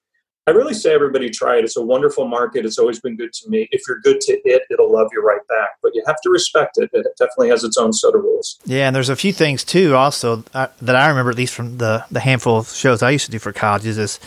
I 0.47 0.51
really 0.51 0.73
say 0.73 0.93
everybody 0.93 1.29
try 1.29 1.57
it. 1.57 1.63
It's 1.63 1.77
a 1.77 1.81
wonderful 1.81 2.27
market. 2.27 2.65
It's 2.65 2.77
always 2.77 2.99
been 2.99 3.15
good 3.15 3.31
to 3.31 3.49
me. 3.49 3.69
If 3.71 3.83
you're 3.87 3.99
good 3.99 4.19
to 4.21 4.33
it, 4.43 4.63
it'll 4.69 4.91
love 4.91 5.07
you 5.13 5.21
right 5.21 5.45
back. 5.47 5.69
But 5.81 5.93
you 5.95 6.03
have 6.07 6.17
to 6.23 6.29
respect 6.29 6.77
it. 6.77 6.89
It 6.91 7.05
definitely 7.17 7.49
has 7.49 7.63
its 7.63 7.77
own 7.77 7.93
set 7.93 8.15
of 8.15 8.21
rules. 8.21 8.57
Yeah, 8.65 8.87
and 8.87 8.95
there's 8.95 9.09
a 9.09 9.15
few 9.15 9.31
things 9.31 9.63
too, 9.63 9.95
also 9.95 10.43
uh, 10.53 10.67
that 10.81 10.95
I 10.95 11.07
remember, 11.07 11.31
at 11.31 11.37
least 11.37 11.53
from 11.53 11.77
the 11.77 12.05
the 12.11 12.19
handful 12.19 12.57
of 12.57 12.69
shows 12.69 13.01
I 13.01 13.11
used 13.11 13.25
to 13.25 13.31
do 13.31 13.39
for 13.39 13.53
colleges, 13.53 13.97
is 13.97 14.19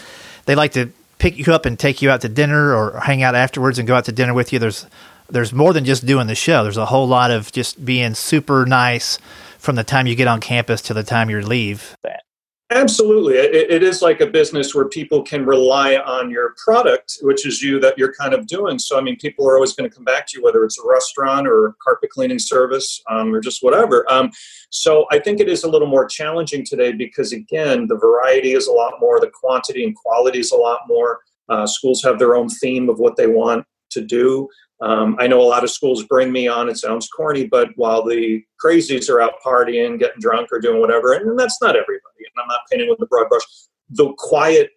they 0.46 0.54
like 0.54 0.72
to 0.72 0.92
pick 1.20 1.38
you 1.38 1.52
up 1.52 1.66
and 1.66 1.78
take 1.78 2.02
you 2.02 2.10
out 2.10 2.22
to 2.22 2.28
dinner 2.28 2.74
or 2.74 2.98
hang 3.00 3.22
out 3.22 3.34
afterwards 3.36 3.78
and 3.78 3.86
go 3.86 3.94
out 3.94 4.06
to 4.06 4.12
dinner 4.12 4.34
with 4.34 4.52
you. 4.52 4.58
There's 4.58 4.86
there's 5.28 5.52
more 5.52 5.72
than 5.72 5.84
just 5.84 6.04
doing 6.04 6.26
the 6.26 6.34
show. 6.34 6.64
There's 6.64 6.76
a 6.76 6.86
whole 6.86 7.06
lot 7.06 7.30
of 7.30 7.52
just 7.52 7.84
being 7.84 8.14
super 8.14 8.66
nice 8.66 9.18
from 9.58 9.76
the 9.76 9.84
time 9.84 10.08
you 10.08 10.16
get 10.16 10.26
on 10.26 10.40
campus 10.40 10.82
to 10.82 10.94
the 10.94 11.04
time 11.04 11.30
you 11.30 11.40
leave. 11.40 11.96
That 12.02 12.24
Absolutely. 12.72 13.34
It, 13.34 13.68
it 13.68 13.82
is 13.82 14.00
like 14.00 14.20
a 14.20 14.26
business 14.28 14.76
where 14.76 14.88
people 14.88 15.22
can 15.22 15.44
rely 15.44 15.96
on 15.96 16.30
your 16.30 16.54
product, 16.64 17.18
which 17.22 17.44
is 17.44 17.60
you 17.60 17.80
that 17.80 17.98
you're 17.98 18.12
kind 18.12 18.32
of 18.32 18.46
doing. 18.46 18.78
So, 18.78 18.96
I 18.96 19.00
mean, 19.00 19.16
people 19.16 19.48
are 19.48 19.56
always 19.56 19.72
going 19.72 19.90
to 19.90 19.94
come 19.94 20.04
back 20.04 20.28
to 20.28 20.38
you, 20.38 20.44
whether 20.44 20.64
it's 20.64 20.78
a 20.78 20.88
restaurant 20.88 21.48
or 21.48 21.74
carpet 21.82 22.10
cleaning 22.10 22.38
service 22.38 23.02
um, 23.10 23.34
or 23.34 23.40
just 23.40 23.64
whatever. 23.64 24.10
Um, 24.10 24.30
so, 24.70 25.06
I 25.10 25.18
think 25.18 25.40
it 25.40 25.48
is 25.48 25.64
a 25.64 25.68
little 25.68 25.88
more 25.88 26.06
challenging 26.06 26.64
today 26.64 26.92
because, 26.92 27.32
again, 27.32 27.88
the 27.88 27.96
variety 27.96 28.52
is 28.52 28.68
a 28.68 28.72
lot 28.72 28.94
more, 29.00 29.18
the 29.18 29.30
quantity 29.30 29.82
and 29.82 29.96
quality 29.96 30.38
is 30.38 30.52
a 30.52 30.56
lot 30.56 30.82
more. 30.86 31.20
Uh, 31.48 31.66
schools 31.66 32.00
have 32.04 32.20
their 32.20 32.36
own 32.36 32.48
theme 32.48 32.88
of 32.88 33.00
what 33.00 33.16
they 33.16 33.26
want 33.26 33.66
to 33.90 34.00
do. 34.00 34.48
Um, 34.80 35.16
I 35.18 35.26
know 35.26 35.40
a 35.40 35.42
lot 35.42 35.64
of 35.64 35.70
schools 35.70 36.04
bring 36.04 36.32
me 36.32 36.48
on. 36.48 36.68
It 36.68 36.78
sounds 36.78 37.08
corny, 37.08 37.46
but 37.46 37.68
while 37.76 38.02
the 38.02 38.42
crazies 38.64 39.10
are 39.10 39.20
out 39.20 39.34
partying, 39.44 39.98
getting 39.98 40.20
drunk, 40.20 40.48
or 40.50 40.58
doing 40.58 40.80
whatever, 40.80 41.12
and 41.12 41.38
that's 41.38 41.60
not 41.60 41.76
everybody, 41.76 42.00
and 42.18 42.42
I'm 42.42 42.48
not 42.48 42.60
painting 42.70 42.88
with 42.88 43.00
a 43.02 43.06
broad 43.06 43.28
brush. 43.28 43.42
The 43.90 44.12
quiet, 44.16 44.70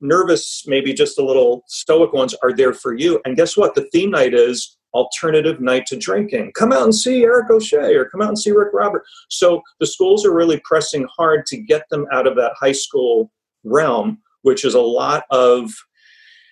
nervous, 0.00 0.64
maybe 0.66 0.94
just 0.94 1.18
a 1.18 1.24
little 1.24 1.62
stoic 1.66 2.12
ones 2.12 2.34
are 2.42 2.54
there 2.54 2.72
for 2.72 2.94
you. 2.94 3.20
And 3.24 3.36
guess 3.36 3.56
what? 3.56 3.74
The 3.74 3.88
theme 3.92 4.10
night 4.10 4.32
is 4.32 4.78
alternative 4.94 5.60
night 5.60 5.86
to 5.86 5.96
drinking. 5.96 6.52
Come 6.56 6.72
out 6.72 6.82
and 6.82 6.94
see 6.94 7.22
Eric 7.22 7.50
O'Shea 7.50 7.94
or 7.94 8.06
come 8.06 8.22
out 8.22 8.28
and 8.28 8.38
see 8.38 8.50
Rick 8.50 8.70
Robert. 8.72 9.04
So 9.28 9.62
the 9.78 9.86
schools 9.86 10.24
are 10.24 10.34
really 10.34 10.60
pressing 10.64 11.06
hard 11.16 11.46
to 11.46 11.56
get 11.56 11.88
them 11.90 12.06
out 12.12 12.26
of 12.26 12.34
that 12.36 12.52
high 12.58 12.72
school 12.72 13.30
realm, 13.62 14.18
which 14.42 14.64
is 14.64 14.74
a 14.74 14.80
lot 14.80 15.24
of 15.30 15.70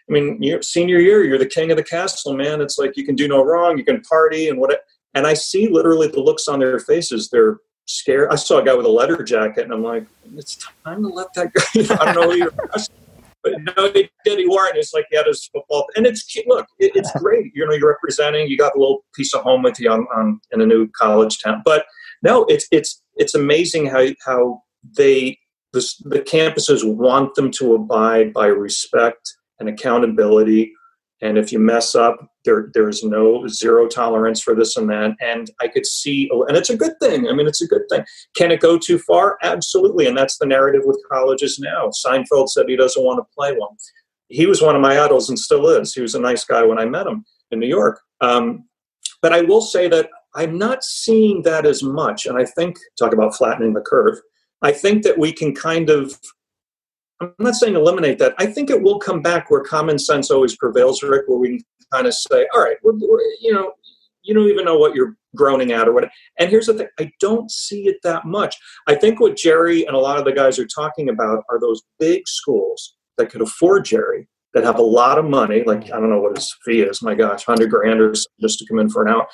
I 0.09 0.13
mean, 0.13 0.43
your 0.43 0.63
senior 0.63 0.99
year, 0.99 1.25
you're 1.25 1.39
the 1.39 1.47
king 1.47 1.71
of 1.71 1.77
the 1.77 1.85
castle, 1.85 2.35
man. 2.35 2.61
It's 2.61 2.79
like 2.79 2.97
you 2.97 3.05
can 3.05 3.15
do 3.15 3.29
no 3.29 3.45
wrong, 3.45 3.77
you 3.77 3.85
can 3.85 4.01
party 4.03 4.49
and 4.49 4.59
what. 4.59 4.81
And 5.15 5.27
I 5.27 5.35
see 5.35 5.69
literally 5.69 6.09
the 6.09 6.21
looks 6.21 6.49
on 6.49 6.61
their 6.61 6.79
faces. 6.79 7.29
They're 7.31 7.59
scared. 7.87 8.31
I 8.31 8.37
saw 8.37 8.59
a 8.59 8.65
guy 8.65 8.75
with 8.75 8.87
a 8.87 8.91
leather 8.91 9.23
jacket, 9.23 9.65
and 9.65 9.73
I'm 9.73 9.83
like, 9.83 10.07
it's 10.37 10.57
time 10.85 11.03
to 11.03 11.09
let 11.09 11.33
that 11.35 11.53
go. 11.53 11.95
I 12.01 12.13
don't 12.13 12.15
know 12.15 12.31
who 12.31 12.37
you're. 12.37 12.53
But 13.43 13.53
no, 13.77 13.91
he 13.93 14.11
did. 14.25 14.39
He 14.39 14.49
wore 14.49 14.67
it. 14.67 14.77
It's 14.77 14.93
like 14.93 15.07
he 15.11 15.17
had 15.17 15.27
his 15.27 15.47
football, 15.47 15.87
and 15.97 16.07
it's 16.07 16.37
look, 16.47 16.67
it, 16.79 16.93
it's 16.95 17.11
great. 17.13 17.53
You 17.55 17.67
know, 17.67 17.75
you're 17.75 17.89
representing. 17.89 18.49
You 18.49 18.59
got 18.59 18.75
a 18.75 18.79
little 18.79 19.05
piece 19.15 19.35
of 19.35 19.43
home 19.43 19.63
with 19.63 19.79
you 19.79 19.91
on, 19.91 20.07
on 20.15 20.41
in 20.53 20.61
a 20.61 20.67
new 20.67 20.89
college 20.89 21.39
town. 21.43 21.63
But 21.65 21.87
no, 22.23 22.45
it's 22.47 22.67
it's 22.71 23.03
it's 23.17 23.35
amazing 23.35 23.87
how 23.87 24.07
how 24.25 24.63
they 24.97 25.39
the, 25.73 25.87
the 26.05 26.21
campuses 26.21 26.85
want 26.85 27.35
them 27.35 27.51
to 27.53 27.75
abide 27.75 28.33
by 28.33 28.47
respect 28.47 29.35
and 29.61 29.69
accountability. 29.69 30.73
And 31.21 31.37
if 31.37 31.53
you 31.53 31.59
mess 31.59 31.95
up, 31.95 32.17
there 32.45 32.71
there's 32.75 33.03
no 33.03 33.47
zero 33.49 33.89
tolerance 33.89 34.41
for 34.41 34.55
this 34.55 34.77
and 34.77 34.89
that. 34.91 35.17
And 35.21 35.51
I 35.61 35.67
could 35.69 35.85
see, 35.85 36.31
and 36.33 36.57
it's 36.57 36.71
a 36.71 36.77
good 36.77 36.95
thing. 37.01 37.29
I 37.29 37.33
mean, 37.33 37.49
it's 37.49 37.63
a 37.63 37.67
good 37.67 37.83
thing. 37.91 38.05
Can 38.37 38.53
it 38.53 38.61
go 38.61 38.79
too 38.79 38.99
far? 39.01 39.37
Absolutely. 39.43 40.07
And 40.07 40.17
that's 40.17 40.39
the 40.39 40.47
narrative 40.47 40.83
with 40.85 41.03
colleges 41.11 41.59
now. 41.59 41.91
Seinfeld 42.07 42.51
said 42.51 42.67
he 42.69 42.77
doesn't 42.77 43.03
want 43.03 43.19
to 43.19 43.35
play 43.37 43.53
one. 43.53 43.77
He 44.29 44.47
was 44.47 44.63
one 44.63 44.77
of 44.77 44.83
my 44.83 45.01
idols 45.01 45.29
and 45.29 45.39
still 45.39 45.69
is. 45.69 45.95
He 45.95 46.03
was 46.03 46.15
a 46.15 46.21
nice 46.21 46.45
guy 46.45 46.63
when 46.63 46.79
I 46.79 46.85
met 46.85 47.07
him 47.07 47.25
in 47.51 47.59
New 47.59 47.67
York. 47.67 48.01
Um, 48.21 48.65
but 49.23 49.33
I 49.33 49.41
will 49.41 49.63
say 49.63 49.89
that 49.89 50.11
I'm 50.35 50.59
not 50.59 50.85
seeing 50.85 51.43
that 51.43 51.67
as 51.67 51.83
much. 51.83 52.27
And 52.27 52.39
I 52.39 52.45
think, 52.45 52.77
talk 52.99 53.13
about 53.13 53.35
flattening 53.35 53.73
the 53.73 53.81
curve, 53.81 54.19
I 54.63 54.73
think 54.73 55.03
that 55.05 55.19
we 55.19 55.33
can 55.33 55.55
kind 55.55 55.91
of 55.91 56.19
I'm 57.21 57.33
not 57.39 57.55
saying 57.55 57.75
eliminate 57.75 58.19
that. 58.19 58.35
I 58.39 58.47
think 58.47 58.71
it 58.71 58.81
will 58.81 58.99
come 58.99 59.23
back 59.23 59.51
where 59.51 59.63
common 59.63 59.99
sense 59.99 60.31
always 60.31 60.57
prevails, 60.57 61.03
Rick, 61.03 61.25
where 61.27 61.39
we 61.39 61.49
can 61.49 61.65
kind 61.93 62.07
of 62.07 62.15
say, 62.15 62.47
all 62.55 62.63
right, 62.63 62.77
we're, 62.83 62.93
we're, 62.95 63.21
you 63.41 63.53
know, 63.53 63.73
you 64.23 64.35
don't 64.35 64.49
even 64.49 64.65
know 64.65 64.79
what 64.79 64.95
you're 64.95 65.17
groaning 65.35 65.73
at 65.73 65.89
or 65.89 65.93
what. 65.93 66.09
And 66.39 66.51
here's 66.51 66.67
the 66.67 66.75
thing 66.75 66.89
I 67.01 67.11
don't 67.21 67.51
see 67.51 67.89
it 67.89 67.97
that 68.03 68.25
much. 68.25 68.57
I 68.87 68.95
think 68.95 69.21
what 69.21 69.37
Jerry 69.37 69.85
and 69.87 69.97
a 69.97 70.01
lot 70.01 70.19
of 70.19 70.25
the 70.25 70.33
guys 70.33 70.59
are 70.59 70.67
talking 70.67 71.09
about 71.09 71.45
are 71.51 71.59
those 71.59 71.83
big 71.99 72.29
schools 72.29 72.95
that 73.17 73.31
could 73.31 73.43
afford 73.43 73.85
Jerry, 73.85 74.29
that 74.55 74.65
have 74.65 74.79
a 74.79 74.83
lot 74.83 75.19
of 75.19 75.25
money, 75.25 75.63
like 75.65 75.85
I 75.87 75.99
don't 75.99 76.11
know 76.11 76.21
what 76.21 76.37
his 76.37 76.55
fee 76.65 76.83
is, 76.83 77.03
my 77.03 77.15
gosh, 77.15 77.47
100 77.47 77.71
grand 77.71 78.01
or 78.01 78.13
just 78.41 78.59
to 78.59 78.67
come 78.67 78.79
in 78.79 78.89
for 78.89 79.05
an 79.07 79.13
hour. 79.13 79.27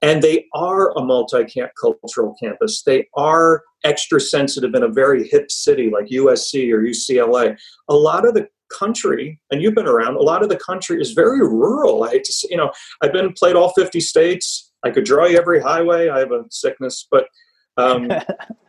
And 0.00 0.22
they 0.22 0.46
are 0.54 0.90
a 0.92 1.00
multicultural 1.00 2.34
campus. 2.40 2.82
They 2.84 3.08
are 3.16 3.62
extra 3.84 4.20
sensitive 4.20 4.74
in 4.74 4.82
a 4.82 4.88
very 4.88 5.28
hip 5.28 5.50
city 5.50 5.90
like 5.90 6.06
USC 6.06 6.72
or 6.72 6.82
UCLA. 6.82 7.56
A 7.88 7.94
lot 7.94 8.26
of 8.26 8.34
the 8.34 8.48
country, 8.72 9.40
and 9.50 9.62
you've 9.62 9.74
been 9.74 9.88
around, 9.88 10.16
a 10.16 10.22
lot 10.22 10.42
of 10.42 10.48
the 10.48 10.56
country 10.58 11.00
is 11.00 11.12
very 11.12 11.40
rural. 11.40 12.04
I 12.04 12.10
hate 12.10 12.24
to 12.24 12.32
say, 12.32 12.48
you 12.50 12.56
know, 12.56 12.70
I've 13.02 13.12
been 13.12 13.32
played 13.32 13.56
all 13.56 13.72
50 13.72 14.00
states. 14.00 14.72
I 14.84 14.90
could 14.90 15.04
draw 15.04 15.26
you 15.26 15.38
every 15.38 15.60
highway. 15.60 16.08
I 16.08 16.18
have 16.20 16.32
a 16.32 16.44
sickness, 16.50 17.06
but 17.10 17.26
um, 17.76 18.08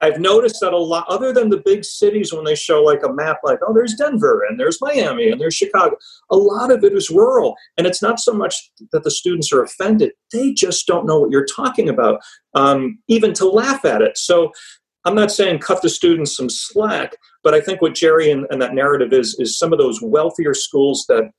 I've 0.00 0.20
noticed 0.20 0.60
that 0.60 0.72
a 0.72 0.78
lot, 0.78 1.06
other 1.08 1.32
than 1.32 1.50
the 1.50 1.62
big 1.64 1.84
cities, 1.84 2.32
when 2.32 2.44
they 2.44 2.54
show 2.54 2.82
like 2.82 3.02
a 3.02 3.12
map, 3.12 3.38
like, 3.44 3.58
oh, 3.66 3.72
there's 3.72 3.94
Denver 3.94 4.44
and 4.48 4.58
there's 4.58 4.80
Miami 4.80 5.30
and 5.30 5.40
there's 5.40 5.54
Chicago, 5.54 5.96
a 6.30 6.36
lot 6.36 6.70
of 6.70 6.84
it 6.84 6.92
is 6.92 7.10
rural. 7.10 7.54
And 7.76 7.86
it's 7.86 8.02
not 8.02 8.20
so 8.20 8.32
much 8.32 8.70
that 8.92 9.04
the 9.04 9.10
students 9.10 9.52
are 9.52 9.62
offended, 9.62 10.12
they 10.32 10.52
just 10.52 10.86
don't 10.86 11.06
know 11.06 11.20
what 11.20 11.30
you're 11.30 11.46
talking 11.46 11.88
about, 11.88 12.20
um, 12.54 12.98
even 13.08 13.32
to 13.34 13.48
laugh 13.48 13.84
at 13.84 14.02
it. 14.02 14.16
So 14.16 14.52
I'm 15.04 15.14
not 15.14 15.30
saying 15.30 15.58
cut 15.58 15.82
the 15.82 15.88
students 15.88 16.36
some 16.36 16.48
slack, 16.48 17.16
but 17.42 17.54
I 17.54 17.60
think 17.60 17.82
what 17.82 17.94
Jerry 17.94 18.30
and, 18.30 18.46
and 18.50 18.60
that 18.62 18.74
narrative 18.74 19.12
is, 19.12 19.36
is 19.38 19.58
some 19.58 19.72
of 19.72 19.78
those 19.78 20.00
wealthier 20.02 20.54
schools 20.54 21.04
that 21.08 21.30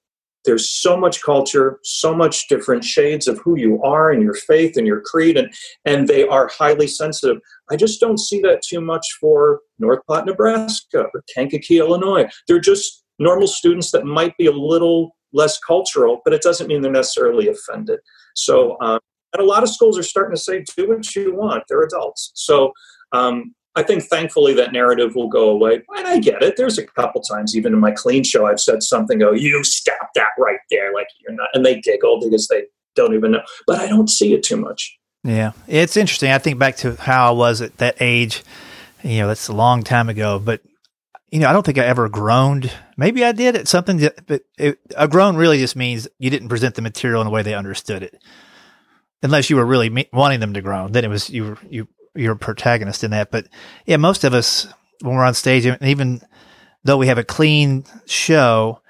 there's 0.46 0.70
so 0.70 0.96
much 0.98 1.22
culture 1.22 1.80
so 1.84 2.14
much 2.14 2.48
different 2.48 2.84
shades 2.84 3.28
of 3.28 3.40
who 3.40 3.58
you 3.58 3.82
are 3.84 4.12
and 4.12 4.22
your 4.22 4.34
faith 4.34 4.78
and 4.78 4.88
your 4.88 5.02
creed 5.02 5.38
and 5.38 5.52
and 5.86 6.08
they 6.08 6.28
are 6.28 6.48
highly 6.48 6.88
sensitive. 6.88 7.38
I 7.70 7.76
just 7.76 8.00
don't 8.00 8.20
see 8.20 8.42
that 8.42 8.62
too 8.62 8.82
much 8.82 9.06
for 9.20 9.62
north 9.80 10.00
platte 10.08 10.26
nebraska 10.26 11.06
or 11.14 11.24
kankakee 11.34 11.80
illinois. 11.80 12.28
They're 12.48 12.60
just 12.60 13.04
normal 13.20 13.48
students 13.48 13.92
that 13.92 14.06
might 14.06 14.38
be 14.38 14.46
a 14.46 14.52
little 14.52 15.16
less 15.34 15.60
cultural 15.60 16.22
but 16.24 16.34
it 16.34 16.42
doesn't 16.42 16.68
mean 16.68 16.82
they're 16.82 16.92
necessarily 16.92 17.50
offended. 17.50 18.00
So 18.36 18.78
um, 18.82 19.00
and 19.34 19.42
a 19.42 19.46
lot 19.46 19.64
of 19.64 19.70
schools 19.70 19.98
are 19.98 20.04
starting 20.04 20.36
to 20.36 20.42
say 20.42 20.64
do 20.78 20.90
what 20.90 21.16
you 21.16 21.36
want 21.36 21.64
they're 21.68 21.84
adults. 21.84 22.32
So 22.36 22.72
um, 23.12 23.54
I 23.76 23.84
think 23.84 24.04
thankfully 24.04 24.54
that 24.54 24.72
narrative 24.72 25.16
will 25.16 25.28
go 25.28 25.50
away. 25.50 25.82
And 25.98 26.08
I 26.08 26.20
get 26.20 26.42
it. 26.42 26.56
There's 26.56 26.78
a 26.78 26.86
couple 26.86 27.22
times, 27.22 27.56
even 27.56 27.74
in 27.74 27.80
my 27.80 27.92
clean 27.92 28.24
show, 28.24 28.46
I've 28.46 28.60
said 28.60 28.84
something, 28.84 29.20
go, 29.20 29.34
you 29.34 29.64
stop 29.64 30.10
that 30.16 30.30
right 30.40 30.60
there. 30.72 30.94
Like 30.94 31.08
you're 31.22 31.34
not, 31.34 31.50
and 31.54 31.66
they 31.66 31.82
giggle 31.82 32.22
because 32.22 32.48
they 32.48 32.64
don't 32.96 33.14
even 33.14 33.32
know. 33.32 33.42
But 33.68 33.80
I 33.80 33.88
don't 33.88 34.10
see 34.10 34.34
it 34.34 34.44
too 34.44 34.58
much. 34.58 34.98
Yeah. 35.24 35.52
It's 35.68 35.98
interesting. 35.98 36.32
I 36.32 36.38
think 36.38 36.60
back 36.60 36.78
to 36.78 36.96
how 36.96 37.30
I 37.30 37.32
was 37.32 37.62
at 37.62 37.78
that 37.78 37.98
age. 38.00 38.44
You 39.04 39.20
know, 39.20 39.28
that's 39.28 39.50
a 39.50 39.54
long 39.54 39.84
time 39.84 40.10
ago, 40.10 40.40
but 40.40 40.62
you 41.32 41.40
know, 41.40 41.50
I 41.50 41.54
don't 41.54 41.66
think 41.66 41.78
I 41.78 41.86
ever 41.86 42.08
groaned. 42.08 42.72
Maybe 42.96 43.26
I 43.26 43.34
did 43.34 43.56
at 43.56 43.68
something, 43.68 43.98
that, 43.98 44.26
but 44.26 44.44
it, 44.58 44.80
a 44.96 45.08
groan 45.08 45.36
really 45.36 45.58
just 45.58 45.76
means 45.76 46.08
you 46.18 46.30
didn't 46.30 46.48
present 46.48 46.76
the 46.76 46.82
material 46.82 47.20
in 47.22 47.28
a 47.28 47.30
way 47.30 47.42
they 47.42 47.56
understood 47.56 48.04
it. 48.04 48.24
Unless 49.22 49.50
you 49.50 49.58
were 49.58 49.66
really 49.66 49.90
me- 49.90 50.10
wanting 50.14 50.40
them 50.40 50.54
to 50.54 50.62
groan, 50.62 50.92
then 50.92 51.04
it 51.04 51.10
was 51.10 51.30
you. 51.30 51.58
You 51.70 51.88
you're 52.16 52.36
protagonist 52.36 53.04
in 53.04 53.12
that. 53.12 53.32
But 53.32 53.48
yeah, 53.86 53.98
most 53.98 54.24
of 54.24 54.34
us 54.34 54.68
when 55.02 55.16
we're 55.16 55.26
on 55.26 55.34
stage, 55.34 55.66
even 55.82 56.22
though 56.84 56.98
we 56.98 57.08
have 57.08 57.18
a 57.18 57.24
clean 57.24 57.86
show, 58.06 58.82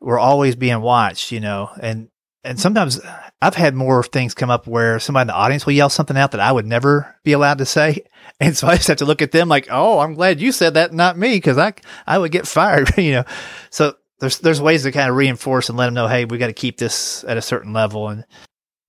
we're 0.00 0.18
always 0.18 0.56
being 0.56 0.80
watched, 0.80 1.32
you 1.32 1.40
know, 1.40 1.70
and 1.80 2.08
and 2.42 2.58
sometimes 2.58 3.00
I've 3.42 3.54
had 3.54 3.74
more 3.74 4.02
things 4.02 4.32
come 4.32 4.48
up 4.48 4.66
where 4.66 4.98
somebody 4.98 5.22
in 5.22 5.26
the 5.26 5.34
audience 5.34 5.66
will 5.66 5.74
yell 5.74 5.90
something 5.90 6.16
out 6.16 6.30
that 6.30 6.40
I 6.40 6.52
would 6.52 6.66
never 6.66 7.16
be 7.22 7.32
allowed 7.32 7.58
to 7.58 7.66
say. 7.66 8.04
And 8.42 8.56
so 8.56 8.68
I 8.68 8.76
just 8.76 8.88
have 8.88 8.96
to 8.98 9.04
look 9.04 9.20
at 9.20 9.32
them 9.32 9.50
like, 9.50 9.68
oh, 9.70 9.98
I'm 9.98 10.14
glad 10.14 10.40
you 10.40 10.50
said 10.50 10.72
that, 10.72 10.94
not 10.94 11.18
me, 11.18 11.34
because 11.36 11.58
I, 11.58 11.74
I 12.06 12.16
would 12.16 12.32
get 12.32 12.46
fired, 12.48 12.90
you 12.96 13.12
know. 13.12 13.24
So 13.68 13.96
there's 14.18 14.38
there's 14.38 14.62
ways 14.62 14.84
to 14.84 14.92
kind 14.92 15.10
of 15.10 15.16
reinforce 15.16 15.68
and 15.68 15.76
let 15.76 15.86
them 15.86 15.94
know, 15.94 16.08
hey, 16.08 16.24
we 16.24 16.38
got 16.38 16.46
to 16.46 16.54
keep 16.54 16.78
this 16.78 17.22
at 17.24 17.36
a 17.36 17.42
certain 17.42 17.74
level. 17.74 18.08
And 18.08 18.24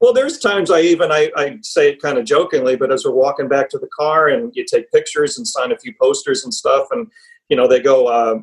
well, 0.01 0.13
there's 0.13 0.39
times 0.39 0.71
I 0.71 0.81
even 0.81 1.11
I, 1.11 1.31
I 1.37 1.59
say 1.61 1.89
it 1.89 2.01
kind 2.01 2.17
of 2.17 2.25
jokingly, 2.25 2.75
but 2.75 2.91
as 2.91 3.05
we're 3.05 3.11
walking 3.11 3.47
back 3.47 3.69
to 3.69 3.77
the 3.77 3.89
car 3.97 4.29
and 4.29 4.51
you 4.55 4.65
take 4.65 4.91
pictures 4.91 5.37
and 5.37 5.47
sign 5.47 5.71
a 5.71 5.77
few 5.77 5.93
posters 6.01 6.43
and 6.43 6.53
stuff, 6.53 6.87
and 6.89 7.07
you 7.49 7.55
know 7.55 7.67
they 7.67 7.79
go, 7.79 8.07
uh, 8.07 8.39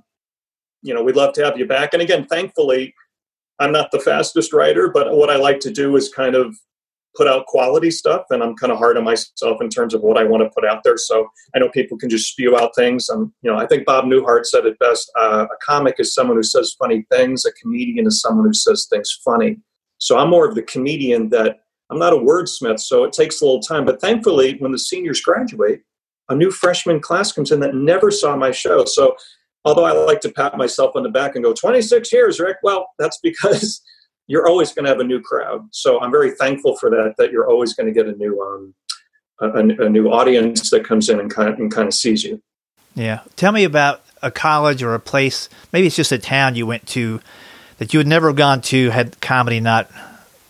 you 0.83 0.95
know, 0.95 1.03
we'd 1.03 1.17
love 1.17 1.35
to 1.35 1.45
have 1.45 1.59
you 1.59 1.67
back. 1.67 1.93
And 1.93 2.03
again, 2.03 2.27
thankfully, 2.27 2.95
I'm 3.59 3.73
not 3.73 3.91
the 3.91 3.99
fastest 3.99 4.53
writer, 4.53 4.89
but 4.89 5.17
what 5.17 5.31
I 5.31 5.37
like 5.37 5.59
to 5.61 5.73
do 5.73 5.97
is 5.97 6.09
kind 6.09 6.37
of 6.37 6.57
put 7.17 7.27
out 7.27 7.47
quality 7.47 7.91
stuff, 7.91 8.27
and 8.31 8.41
I'm 8.41 8.55
kind 8.55 8.73
of 8.73 8.79
hard 8.79 8.97
on 8.97 9.03
myself 9.03 9.61
in 9.61 9.69
terms 9.69 9.95
of 9.95 10.03
what 10.03 10.17
I 10.17 10.23
want 10.23 10.45
to 10.45 10.51
put 10.51 10.65
out 10.65 10.85
there. 10.85 10.97
So 10.97 11.29
I 11.57 11.59
know 11.59 11.69
people 11.71 11.99
can 11.99 12.09
just 12.09 12.31
spew 12.31 12.57
out 12.57 12.71
things. 12.77 13.09
And 13.09 13.33
you 13.43 13.51
know, 13.51 13.59
I 13.59 13.67
think 13.67 13.85
Bob 13.85 14.05
Newhart 14.05 14.47
said 14.47 14.65
it 14.65 14.79
best: 14.79 15.11
uh, 15.19 15.47
a 15.51 15.57
comic 15.67 15.97
is 15.99 16.15
someone 16.15 16.37
who 16.37 16.45
says 16.45 16.77
funny 16.79 17.05
things. 17.11 17.45
A 17.45 17.53
comedian 17.53 18.07
is 18.07 18.21
someone 18.21 18.47
who 18.47 18.55
says 18.55 18.87
things 18.89 19.19
funny. 19.25 19.59
So 19.99 20.19
I'm 20.19 20.31
more 20.31 20.49
of 20.49 20.55
the 20.55 20.63
comedian 20.63 21.29
that 21.31 21.61
I'm 21.91 21.99
not 21.99 22.13
a 22.13 22.17
wordsmith, 22.17 22.81
so 22.81 23.05
it 23.05 23.13
takes 23.13 23.41
a 23.41 23.45
little 23.45 23.61
time. 23.61 23.85
But 23.85 24.01
thankfully, 24.01 24.57
when 24.59 24.73
the 24.73 24.79
seniors 24.79 25.21
graduate, 25.21 25.83
a 26.29 26.35
new 26.35 26.51
freshman 26.51 27.01
class 27.01 27.33
comes 27.33 27.51
in 27.51 27.61
that 27.61 27.75
never 27.75 28.11
saw 28.11 28.37
my 28.37 28.51
show. 28.51 28.85
So 28.85 29.17
although 29.65 29.85
I 29.85 29.93
like 29.93 30.21
to 30.21 30.31
pat 30.31 30.57
myself 30.57 30.93
on 30.95 31.03
the 31.03 31.09
back 31.09 31.35
and 31.35 31.45
go, 31.45 31.53
26 31.53 32.13
years, 32.13 32.39
Rick, 32.39 32.59
well, 32.63 32.89
that's 32.99 33.19
because 33.23 33.81
you're 34.27 34.47
always 34.47 34.73
going 34.73 34.85
to 34.85 34.91
have 34.91 35.01
a 35.01 35.05
new 35.05 35.21
crowd. 35.21 35.67
So 35.73 36.01
I'm 36.01 36.11
very 36.11 36.33
thankful 36.33 36.77
for 36.77 36.91
that, 36.91 37.15
that 37.19 37.33
you're 37.33 37.49
always 37.49 37.75
going 37.75 37.87
to 37.87 37.93
get 37.93 38.07
a 38.07 38.17
new 38.17 38.41
um, 38.43 38.75
a, 39.41 39.87
a, 39.87 39.89
new 39.89 40.11
audience 40.11 40.71
that 40.71 40.85
comes 40.85 41.09
in 41.09 41.21
and 41.21 41.31
kind 41.31 41.49
of, 41.49 41.59
and 41.61 41.73
kind 41.73 41.87
of 41.87 41.95
sees 41.95 42.25
you. 42.25 42.43
Yeah. 42.95 43.21
Tell 43.37 43.53
me 43.53 43.63
about 43.63 44.03
a 44.21 44.33
college 44.33 44.83
or 44.83 44.95
a 44.95 45.01
place, 45.01 45.49
maybe 45.73 45.87
it's 45.87 45.97
just 45.97 46.11
a 46.11 46.19
town 46.19 46.57
you 46.57 46.67
went 46.67 46.89
to 46.89 47.21
that 47.79 47.95
you 47.95 47.99
had 48.01 48.07
never 48.07 48.33
gone 48.33 48.61
to 48.61 48.91
had 48.91 49.21
comedy 49.21 49.61
not 49.61 49.91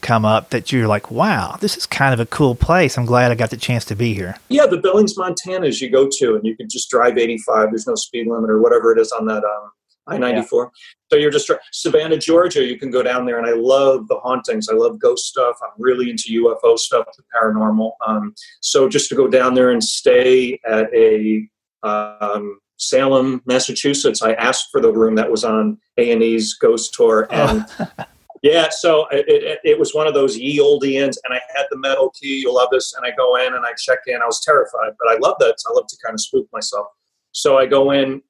come 0.00 0.24
up 0.24 0.50
that 0.50 0.72
you're 0.72 0.88
like, 0.88 1.10
wow, 1.10 1.56
this 1.60 1.76
is 1.76 1.86
kind 1.86 2.14
of 2.14 2.20
a 2.20 2.26
cool 2.26 2.54
place. 2.54 2.96
I'm 2.96 3.06
glad 3.06 3.32
I 3.32 3.34
got 3.34 3.50
the 3.50 3.56
chance 3.56 3.84
to 3.86 3.96
be 3.96 4.14
here. 4.14 4.36
Yeah, 4.48 4.66
the 4.66 4.78
Billings, 4.78 5.16
Montana 5.16 5.66
is 5.66 5.80
you 5.80 5.90
go 5.90 6.08
to, 6.10 6.36
and 6.36 6.46
you 6.46 6.56
can 6.56 6.68
just 6.68 6.88
drive 6.90 7.18
85. 7.18 7.70
There's 7.70 7.86
no 7.86 7.94
speed 7.94 8.28
limit 8.28 8.50
or 8.50 8.60
whatever 8.60 8.92
it 8.92 9.00
is 9.00 9.12
on 9.12 9.26
that 9.26 9.44
um, 9.44 9.70
I 10.06 10.18
94. 10.18 10.64
Yeah. 10.64 10.68
So 11.10 11.16
you're 11.18 11.30
just 11.30 11.50
Savannah, 11.72 12.18
Georgia. 12.18 12.64
You 12.64 12.78
can 12.78 12.90
go 12.90 13.02
down 13.02 13.26
there, 13.26 13.38
and 13.38 13.46
I 13.46 13.54
love 13.54 14.08
the 14.08 14.16
hauntings. 14.16 14.68
I 14.68 14.74
love 14.74 14.98
ghost 14.98 15.26
stuff. 15.26 15.56
I'm 15.62 15.70
really 15.78 16.10
into 16.10 16.44
UFO 16.44 16.78
stuff, 16.78 17.06
the 17.16 17.22
paranormal. 17.34 17.92
Um, 18.06 18.34
so 18.60 18.88
just 18.88 19.08
to 19.10 19.14
go 19.14 19.26
down 19.26 19.54
there 19.54 19.70
and 19.70 19.82
stay 19.82 20.60
at 20.66 20.92
a 20.94 21.48
um, 21.82 22.58
Salem, 22.78 23.42
Massachusetts, 23.44 24.22
I 24.22 24.32
asked 24.34 24.68
for 24.70 24.80
the 24.80 24.92
room 24.92 25.16
that 25.16 25.30
was 25.30 25.44
on 25.44 25.78
A 25.98 26.12
and 26.12 26.22
E's 26.22 26.54
Ghost 26.54 26.94
Tour, 26.94 27.26
oh. 27.30 27.34
and 27.34 27.66
oh. 27.78 28.04
yeah, 28.42 28.68
so 28.70 29.06
it, 29.08 29.28
it, 29.28 29.58
it, 29.64 29.78
was 29.78 29.94
one 29.94 30.06
of 30.06 30.14
those 30.14 30.38
ye 30.38 30.60
olde 30.60 30.84
inns, 30.84 31.18
and 31.24 31.34
I 31.34 31.40
had 31.54 31.66
the 31.70 31.76
metal 31.76 32.10
key. 32.10 32.40
You'll 32.40 32.54
love 32.54 32.68
this, 32.70 32.94
and 32.94 33.04
I 33.04 33.14
go 33.16 33.36
in 33.36 33.54
and 33.54 33.66
I 33.66 33.72
check 33.76 33.98
in. 34.06 34.22
I 34.22 34.26
was 34.26 34.42
terrified, 34.44 34.92
but 34.98 35.08
I 35.08 35.18
love 35.18 35.36
that. 35.40 35.56
I 35.68 35.72
love 35.72 35.86
to 35.88 35.96
kind 36.04 36.14
of 36.14 36.20
spook 36.20 36.48
myself. 36.52 36.86
So 37.32 37.58
I 37.58 37.66
go 37.66 37.90
in, 37.90 38.22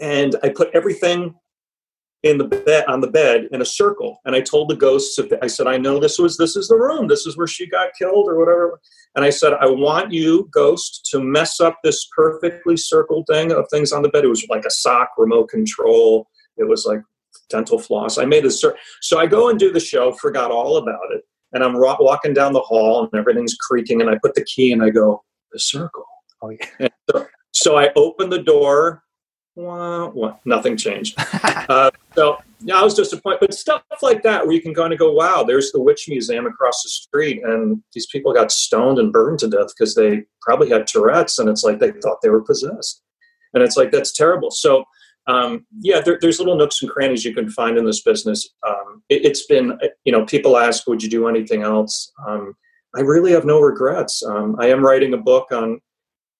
and 0.00 0.36
I 0.42 0.48
put 0.50 0.70
everything 0.72 1.34
in 2.26 2.38
the 2.38 2.44
bed 2.44 2.84
on 2.86 3.00
the 3.00 3.10
bed 3.10 3.48
in 3.52 3.60
a 3.60 3.64
circle. 3.64 4.20
And 4.24 4.34
i 4.34 4.40
told 4.40 4.68
the 4.68 4.76
ghosts 4.76 5.18
i 5.42 5.46
said 5.46 5.66
i 5.66 5.76
know 5.76 5.98
this 5.98 6.18
was 6.18 6.36
this 6.36 6.56
is 6.56 6.68
the 6.68 6.76
room. 6.76 7.06
This 7.08 7.26
is 7.26 7.36
where 7.36 7.46
she 7.46 7.66
got 7.66 7.90
killed 7.98 8.28
or 8.28 8.38
whatever. 8.38 8.80
And 9.14 9.24
i 9.24 9.30
said 9.30 9.54
i 9.54 9.66
want 9.66 10.12
you 10.12 10.48
ghost 10.52 11.08
to 11.12 11.20
mess 11.20 11.60
up 11.60 11.78
this 11.82 12.08
perfectly 12.14 12.76
circled 12.76 13.26
thing 13.30 13.52
of 13.52 13.66
things 13.70 13.92
on 13.92 14.02
the 14.02 14.08
bed. 14.08 14.24
It 14.24 14.28
was 14.28 14.46
like 14.48 14.64
a 14.64 14.70
sock 14.70 15.10
remote 15.16 15.48
control. 15.48 16.28
It 16.56 16.68
was 16.68 16.84
like 16.86 17.00
dental 17.50 17.78
floss. 17.78 18.18
I 18.18 18.24
made 18.24 18.44
a 18.44 18.50
cir- 18.50 18.76
so 19.02 19.18
i 19.18 19.26
go 19.26 19.48
and 19.48 19.58
do 19.58 19.72
the 19.72 19.80
show 19.80 20.12
forgot 20.12 20.50
all 20.50 20.76
about 20.78 21.12
it. 21.12 21.22
And 21.52 21.62
i'm 21.62 21.76
ro- 21.76 21.96
walking 22.00 22.34
down 22.34 22.52
the 22.52 22.60
hall 22.60 23.04
and 23.04 23.18
everything's 23.18 23.54
creaking 23.54 24.00
and 24.00 24.10
i 24.10 24.18
put 24.22 24.34
the 24.34 24.44
key 24.44 24.72
and 24.72 24.82
i 24.82 24.90
go 24.90 25.22
the 25.52 25.60
circle. 25.60 26.04
Oh 26.42 26.50
yeah. 26.50 26.88
So, 27.10 27.26
so 27.52 27.78
i 27.78 27.90
open 27.96 28.30
the 28.30 28.42
door 28.42 29.02
wah, 29.56 30.08
wah, 30.08 30.36
nothing 30.44 30.76
changed. 30.76 31.18
uh, 31.68 31.90
so 32.14 32.38
yeah, 32.60 32.78
I 32.78 32.84
was 32.84 32.94
disappointed. 32.94 33.40
But 33.40 33.54
stuff 33.54 33.82
like 34.02 34.22
that, 34.22 34.44
where 34.44 34.54
you 34.54 34.62
can 34.62 34.74
kind 34.74 34.92
of 34.92 34.98
go, 34.98 35.10
"Wow, 35.10 35.42
there's 35.42 35.72
the 35.72 35.80
witch 35.80 36.06
museum 36.08 36.46
across 36.46 36.82
the 36.82 36.88
street," 36.88 37.42
and 37.42 37.82
these 37.92 38.06
people 38.06 38.32
got 38.32 38.52
stoned 38.52 38.98
and 38.98 39.12
burned 39.12 39.40
to 39.40 39.48
death 39.48 39.68
because 39.76 39.94
they 39.94 40.24
probably 40.42 40.68
had 40.68 40.86
Tourette's, 40.86 41.38
and 41.38 41.48
it's 41.48 41.64
like 41.64 41.80
they 41.80 41.92
thought 41.92 42.18
they 42.22 42.30
were 42.30 42.42
possessed, 42.42 43.02
and 43.54 43.62
it's 43.62 43.76
like 43.76 43.90
that's 43.90 44.12
terrible. 44.12 44.50
So. 44.50 44.84
Um, 45.28 45.66
yeah, 45.80 46.00
there, 46.02 46.18
there's 46.20 46.38
little 46.38 46.54
nooks 46.54 46.82
and 46.82 46.88
crannies 46.88 47.24
you 47.24 47.34
can 47.34 47.50
find 47.50 47.76
in 47.76 47.84
this 47.84 48.00
business. 48.00 48.48
Um, 48.64 49.02
it, 49.08 49.26
has 49.26 49.42
been, 49.48 49.76
you 50.04 50.12
know, 50.12 50.24
people 50.24 50.56
ask, 50.56 50.86
would 50.86 51.02
you 51.02 51.10
do 51.10 51.26
anything 51.26 51.62
else? 51.62 52.12
Um, 52.28 52.54
I 52.94 53.00
really 53.00 53.32
have 53.32 53.44
no 53.44 53.58
regrets. 53.58 54.22
Um, 54.24 54.54
I 54.60 54.68
am 54.68 54.84
writing 54.86 55.14
a 55.14 55.18
book 55.18 55.50
on 55.50 55.80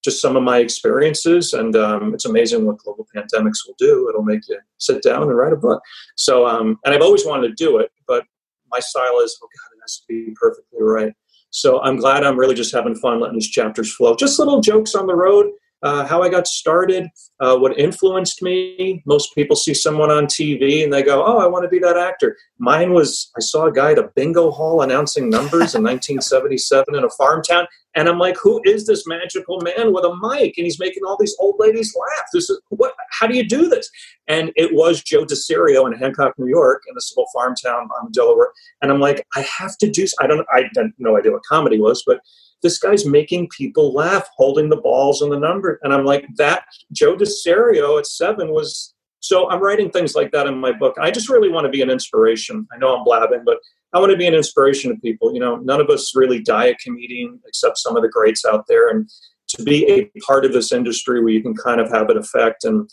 just 0.07 0.23
some 0.23 0.37
of 0.37 0.43
my 0.43 0.59
experiences. 0.59 1.53
And 1.53 1.77
um, 1.77 2.15
it's 2.15 2.25
amazing 2.25 2.65
what 2.65 2.79
global 2.79 3.07
pandemics 3.15 3.67
will 3.67 3.75
do. 3.79 4.09
It'll 4.09 4.23
make 4.23 4.49
you 4.49 4.59
sit 4.79 5.03
down 5.03 5.25
and 5.25 5.37
write 5.37 5.53
a 5.53 5.57
book. 5.57 5.83
So, 6.17 6.47
um, 6.47 6.79
and 6.85 6.95
I've 6.95 7.03
always 7.03 7.27
wanted 7.27 7.49
to 7.49 7.55
do 7.55 7.79
it, 7.79 7.91
but 8.07 8.25
my 8.71 8.81
style 8.81 9.21
is, 9.21 9.39
oh 9.43 9.47
God, 9.47 9.77
it 9.77 9.81
has 9.83 9.99
to 9.99 10.05
be 10.09 10.35
perfectly 10.41 10.83
right. 10.83 11.13
So 11.51 11.83
I'm 11.83 11.97
glad 11.97 12.25
I'm 12.25 12.39
really 12.39 12.55
just 12.55 12.75
having 12.75 12.95
fun 12.95 13.21
letting 13.21 13.37
these 13.37 13.51
chapters 13.51 13.95
flow. 13.95 14.15
Just 14.17 14.39
little 14.39 14.61
jokes 14.61 14.95
on 14.95 15.07
the 15.07 15.15
road 15.15 15.47
uh, 15.83 16.07
how 16.07 16.23
I 16.23 16.29
got 16.29 16.47
started, 16.47 17.09
uh, 17.41 17.57
what 17.57 17.79
influenced 17.79 18.43
me. 18.43 19.03
Most 19.07 19.35
people 19.35 19.57
see 19.57 19.75
someone 19.75 20.11
on 20.11 20.27
TV 20.27 20.83
and 20.83 20.93
they 20.93 21.03
go, 21.03 21.25
"Oh, 21.25 21.39
I 21.39 21.47
want 21.47 21.65
to 21.65 21.69
be 21.69 21.79
that 21.81 21.97
actor." 21.97 22.37
Mine 22.59 22.93
was 22.93 23.31
I 23.37 23.41
saw 23.41 23.67
a 23.67 23.73
guy 23.73 23.93
at 23.93 23.99
a 23.99 24.11
bingo 24.17 24.51
hall 24.51 24.83
announcing 24.83 25.29
numbers 25.29 25.75
in 25.75 25.83
1977 25.85 26.95
in 26.95 27.05
a 27.05 27.11
farm 27.11 27.43
town, 27.43 27.67
and 27.95 28.09
I'm 28.09 28.19
like, 28.19 28.37
"Who 28.43 28.61
is 28.65 28.87
this 28.87 29.07
magical 29.07 29.61
man 29.61 29.93
with 29.93 30.05
a 30.05 30.17
mic?" 30.17 30.57
And 30.57 30.65
he's 30.65 30.81
making 30.81 31.05
all 31.07 31.19
these 31.21 31.37
old 31.39 31.57
ladies 31.59 31.95
laugh. 31.95 32.27
This 32.33 32.49
is 32.49 32.61
what? 32.71 32.95
How 33.11 33.27
do 33.27 33.37
you 33.37 33.47
do 33.47 33.69
this? 33.69 33.91
And 34.29 34.53
it 34.57 34.75
was 34.75 35.03
Joe 35.03 35.25
DeCerio 35.25 35.87
in 35.87 35.93
Hancock, 35.99 36.35
New 36.39 36.49
York, 36.49 36.83
in 36.89 36.95
this 36.95 37.13
little 37.17 37.29
farm 37.35 37.55
town 37.55 37.89
on 38.03 38.13
Delaware. 38.13 38.51
And 38.83 38.91
I'm 38.91 39.01
like, 39.01 39.27
I 39.37 39.47
have 39.59 39.77
to 39.79 39.91
do. 39.91 40.07
I 40.21 40.27
don't. 40.27 40.47
I 40.53 40.69
had 40.75 40.93
no 40.99 41.19
idea 41.19 41.33
what 41.33 41.43
comedy 41.45 41.79
was, 41.79 42.03
but 42.07 42.21
this 42.63 42.79
guy's 42.79 43.07
making 43.07 43.49
people 43.57 43.93
laugh, 43.93 44.29
holding 44.37 44.69
the 44.69 44.77
balls 44.77 45.23
and 45.23 45.33
the 45.33 45.39
number. 45.39 45.79
And 45.83 45.93
I'm 45.93 46.05
like, 46.05 46.27
that 46.37 46.65
Joe 46.93 47.17
DeCerio 47.17 47.99
at 47.99 48.07
seven 48.07 48.51
was. 48.51 48.95
So 49.21 49.51
I'm 49.51 49.61
writing 49.61 49.91
things 49.91 50.15
like 50.15 50.31
that 50.33 50.47
in 50.47 50.59
my 50.59 50.73
book. 50.73 50.97
I 51.01 51.11
just 51.11 51.29
really 51.29 51.49
want 51.49 51.65
to 51.65 51.71
be 51.71 51.83
an 51.83 51.91
inspiration. 51.91 52.67
I 52.73 52.79
know 52.79 52.97
I'm 52.97 53.05
blabbing, 53.05 53.43
but 53.45 53.59
I 53.93 53.99
want 53.99 54.13
to 54.13 54.17
be 54.17 54.27
an 54.27 54.35
inspiration 54.35 54.95
to 54.95 55.01
people. 55.01 55.33
You 55.35 55.41
know, 55.41 55.57
none 55.57 55.81
of 55.81 55.89
us 55.91 56.15
really 56.15 56.41
die 56.41 56.67
a 56.67 56.75
comedian 56.77 57.41
except 57.47 57.79
some 57.79 57.97
of 57.97 58.03
the 58.03 58.09
greats 58.09 58.45
out 58.45 58.67
there. 58.69 58.89
And 58.89 59.11
to 59.49 59.63
be 59.63 59.89
a 59.91 60.11
part 60.21 60.45
of 60.45 60.53
this 60.53 60.73
industry 60.73 61.21
where 61.21 61.33
you 61.33 61.43
can 61.43 61.55
kind 61.55 61.81
of 61.81 61.91
have 61.91 62.11
an 62.11 62.19
effect 62.19 62.65
and 62.65 62.91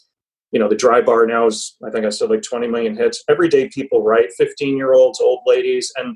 you 0.52 0.60
know 0.60 0.69
the 0.69 0.76
dry 0.76 1.02
bar 1.02 1.26
now 1.26 1.47
is 1.47 1.76
i 1.86 1.89
think 1.89 2.06
i 2.06 2.10
said 2.10 2.30
like 2.30 2.43
20 2.43 2.67
million 2.67 2.95
hits 2.95 3.23
everyday 3.28 3.67
people 3.69 4.04
write 4.04 4.32
15 4.38 4.78
year 4.78 4.93
olds 4.93 5.19
old 5.19 5.41
ladies 5.45 5.91
and 5.97 6.15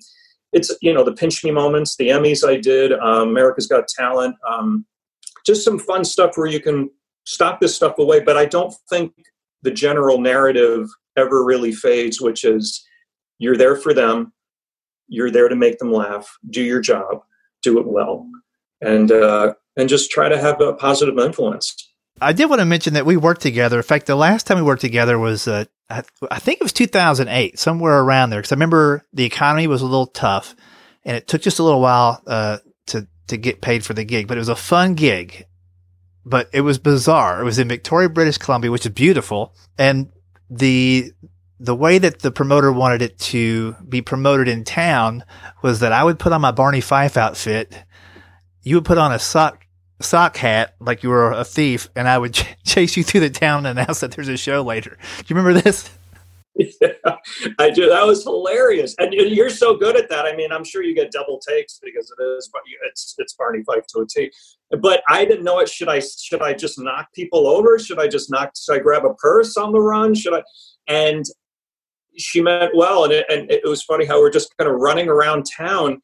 it's 0.54 0.76
you 0.82 0.94
know 0.94 1.04
the 1.04 1.14
pinch 1.14 1.44
me 1.44 1.52
moments, 1.52 1.96
the 1.98 2.10
Emmys 2.10 2.48
I 2.48 2.58
did, 2.58 2.94
um, 2.94 3.30
America's 3.30 3.68
Got 3.68 3.88
Talent, 3.88 4.36
um, 4.50 4.86
just 5.46 5.64
some 5.64 5.80
fun 5.80 6.04
stuff 6.06 6.32
where 6.36 6.48
you 6.48 6.60
can 6.60 6.90
stop 7.26 7.60
this 7.60 7.76
stuff 7.76 7.98
away. 8.00 8.20
But 8.20 8.38
I 8.38 8.46
don't 8.46 8.74
think 8.90 9.14
the 9.62 9.72
general 9.72 10.20
narrative 10.20 10.88
ever 11.18 11.44
really 11.44 11.72
fades, 11.72 12.22
which 12.22 12.44
is 12.44 12.86
you're 13.40 13.58
there 13.58 13.76
for 13.76 13.94
them, 13.94 14.34
you're 15.08 15.32
there 15.32 15.50
to 15.50 15.56
make 15.56 15.80
them 15.80 15.92
laugh, 15.92 16.38
do 16.50 16.62
your 16.62 16.80
job, 16.80 17.22
do 17.64 17.80
it 17.80 17.88
well, 17.88 18.30
and 18.82 19.12
uh, 19.12 19.54
and 19.76 19.90
just 19.90 20.12
try 20.12 20.30
to 20.30 20.38
have 20.38 20.62
a 20.62 20.74
positive 20.74 21.18
influence. 21.18 21.76
I 22.20 22.34
did 22.34 22.50
want 22.50 22.60
to 22.60 22.66
mention 22.66 22.94
that 22.96 23.06
we 23.06 23.16
worked 23.16 23.42
together. 23.42 23.78
In 23.78 23.84
fact, 23.84 24.08
the 24.08 24.16
last 24.16 24.48
time 24.48 24.58
we 24.58 24.64
worked 24.64 24.82
together 24.82 25.20
was 25.20 25.48
uh, 25.48 25.66
I, 25.90 26.04
I 26.30 26.40
think 26.40 26.60
it 26.60 26.64
was 26.64 26.74
2008, 26.74 27.58
somewhere 27.58 28.00
around 28.00 28.30
there. 28.30 28.40
Because 28.40 28.52
I 28.52 28.56
remember 28.56 29.06
the 29.14 29.26
economy 29.26 29.68
was 29.68 29.82
a 29.82 29.86
little 29.86 30.08
tough, 30.08 30.56
and 31.06 31.16
it 31.16 31.28
took 31.28 31.42
just 31.42 31.60
a 31.60 31.64
little 31.64 31.82
while 31.82 32.22
uh, 32.28 32.58
to 32.88 33.08
to 33.28 33.38
get 33.38 33.62
paid 33.62 33.86
for 33.86 33.94
the 33.94 34.04
gig. 34.04 34.28
But 34.28 34.38
it 34.38 34.42
was 34.42 34.50
a 34.50 34.56
fun 34.56 34.96
gig, 34.96 35.46
but 36.26 36.50
it 36.54 36.62
was 36.62 36.78
bizarre. 36.78 37.42
It 37.42 37.46
was 37.46 37.60
in 37.60 37.68
Victoria, 37.68 38.10
British 38.10 38.38
Columbia, 38.38 38.72
which 38.72 38.86
is 38.86 38.92
beautiful, 38.92 39.56
and 39.78 40.12
the 40.50 41.12
the 41.60 41.76
way 41.76 41.98
that 41.98 42.20
the 42.20 42.32
promoter 42.32 42.72
wanted 42.72 43.02
it 43.02 43.18
to 43.18 43.76
be 43.88 44.02
promoted 44.02 44.48
in 44.48 44.64
town 44.64 45.24
was 45.64 45.80
that 45.80 45.92
I 45.92 46.04
would 46.04 46.20
put 46.20 46.34
on 46.34 46.42
my 46.42 46.52
Barney 46.52 46.82
Fife 46.82 47.18
outfit, 47.18 47.84
you 48.62 48.76
would 48.76 48.86
put 48.86 48.98
on 48.98 49.12
a 49.12 49.20
sock 49.20 49.66
sock 50.00 50.38
hat 50.38 50.76
like 50.80 51.04
you 51.04 51.10
were 51.10 51.32
a 51.32 51.44
thief, 51.44 51.90
and 51.96 52.08
I 52.08 52.18
would 52.18 52.34
ch- 52.34 52.56
chase 52.66 52.98
you 52.98 53.04
through 53.04 53.22
the 53.22 53.30
town 53.30 53.66
and 53.66 53.80
announce 53.80 54.00
that 54.02 54.12
there's 54.12 54.28
a 54.28 54.38
show 54.38 54.62
later. 54.62 54.98
Do 55.18 55.24
you 55.28 55.36
remember 55.36 55.60
this? 55.60 55.90
Yeah, 56.82 57.18
I 57.60 57.70
do. 57.70 57.88
That 57.88 58.08
was 58.08 58.24
hilarious, 58.24 58.96
and 58.98 59.14
you're 59.14 59.52
so 59.52 59.78
good 59.78 59.96
at 59.96 60.10
that. 60.10 60.26
I 60.26 60.36
mean, 60.36 60.52
I'm 60.52 60.64
sure 60.64 60.82
you 60.82 60.96
get 60.96 61.12
double 61.12 61.40
takes 61.40 61.80
because 61.84 62.12
it 62.18 62.24
is, 62.24 62.50
but 62.52 62.64
it's 62.88 63.14
it's 63.20 63.34
Barney 63.34 63.62
Fife 63.62 63.86
to 63.90 64.00
a 64.00 64.08
T. 64.08 64.32
But 64.82 65.04
I 65.08 65.24
didn't 65.24 65.44
know 65.44 65.60
it. 65.60 65.70
Should 65.70 65.88
I 65.88 66.00
should 66.00 66.42
I 66.42 66.54
just 66.54 66.80
knock 66.80 67.10
people 67.14 67.48
over? 67.48 67.78
Should 67.78 68.00
I 68.00 68.08
just 68.08 68.32
knock? 68.32 68.54
Should 68.58 68.74
I 68.74 68.80
grab 68.80 69.06
a 69.06 69.14
purse 69.14 69.56
on 69.56 69.72
the 69.72 69.80
run? 69.80 70.16
Should 70.16 70.34
I? 70.34 70.42
And 70.88 71.26
she 72.18 72.42
meant 72.42 72.76
well, 72.76 73.04
and 73.04 73.14
it, 73.14 73.28
and 73.30 73.52
it 73.52 73.64
was 73.64 73.84
funny 73.84 74.06
how 74.06 74.20
we're 74.20 74.32
just 74.32 74.50
kind 74.58 74.68
of 74.68 74.78
running 74.80 75.10
around 75.10 75.46
town. 75.46 76.02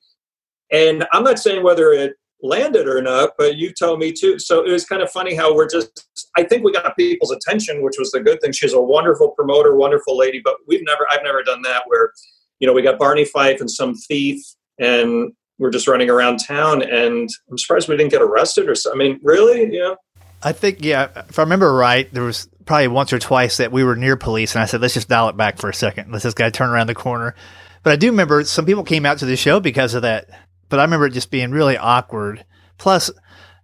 And 0.72 1.08
I'm 1.12 1.24
not 1.24 1.40
saying 1.40 1.64
whether 1.64 1.94
it 1.94 2.14
landed 2.44 2.88
or 2.88 3.02
not, 3.02 3.32
but 3.38 3.56
you 3.56 3.72
told 3.72 4.00
me 4.00 4.12
too. 4.12 4.38
So 4.38 4.64
it 4.66 4.70
was 4.70 4.86
kind 4.86 5.02
of 5.02 5.10
funny 5.10 5.34
how 5.34 5.56
we're 5.56 5.70
just, 5.70 6.08
I 6.38 6.44
think 6.44 6.64
we 6.64 6.74
got 6.74 6.96
people's 6.98 7.32
attention, 7.32 7.82
which 7.82 7.96
was 7.98 8.12
the 8.12 8.20
good 8.20 8.42
thing. 8.42 8.52
She's 8.52 8.74
a 8.74 8.82
wonderful 8.82 9.30
promoter, 9.30 9.76
wonderful 9.76 10.18
lady, 10.18 10.42
but 10.44 10.56
we've 10.68 10.84
never, 10.84 11.08
I've 11.10 11.24
never 11.24 11.42
done 11.42 11.62
that 11.64 11.84
where, 11.88 12.12
you 12.60 12.68
know, 12.68 12.74
we 12.74 12.82
got 12.82 13.00
Barney 13.00 13.24
Fife 13.26 13.62
and 13.62 13.72
some 13.72 13.96
thief 13.96 14.44
and 14.78 15.32
we're 15.58 15.72
just 15.72 15.88
running 15.88 16.10
around 16.10 16.38
town 16.38 16.82
and 16.84 17.30
I'm 17.50 17.58
surprised 17.58 17.88
we 17.88 17.96
didn't 17.96 18.12
get 18.12 18.22
arrested 18.22 18.68
or 18.68 18.76
something. 18.76 19.00
I 19.00 19.04
mean, 19.06 19.20
really? 19.24 19.74
Yeah. 19.74 19.96
I 20.44 20.52
think, 20.52 20.84
yeah, 20.84 21.24
if 21.30 21.40
I 21.40 21.44
remember 21.44 21.74
right, 21.74 22.14
there 22.14 22.24
was 22.24 22.50
probably 22.66 22.90
once 22.90 23.14
or 23.14 23.20
twice 23.20 23.58
that 23.58 23.72
we 23.72 23.86
were 23.86 23.96
near 23.96 24.18
police 24.18 24.54
and 24.54 24.62
I 24.62 24.66
said, 24.66 24.82
let's 24.82 24.96
just 24.96 25.08
dial 25.08 25.30
it 25.30 25.38
back 25.38 25.58
for 25.58 25.70
a 25.70 25.74
second. 25.74 26.12
Let 26.12 26.24
this 26.24 26.34
guy 26.34 26.50
turn 26.50 26.70
around 26.70 26.88
the 26.88 26.96
corner. 26.96 27.36
But 27.84 27.94
I 27.94 27.96
do 27.96 28.08
remember 28.08 28.44
some 28.44 28.66
people 28.66 28.84
came 28.84 29.06
out 29.06 29.20
to 29.20 29.26
the 29.26 29.38
show 29.38 29.62
because 29.62 29.94
of 29.94 30.02
that 30.02 30.30
but 30.70 30.80
I 30.80 30.84
remember 30.84 31.08
it 31.08 31.14
just 31.14 31.32
being 31.32 31.52
really 31.52 31.78
awkward. 31.78 32.46
Plus, 32.78 33.12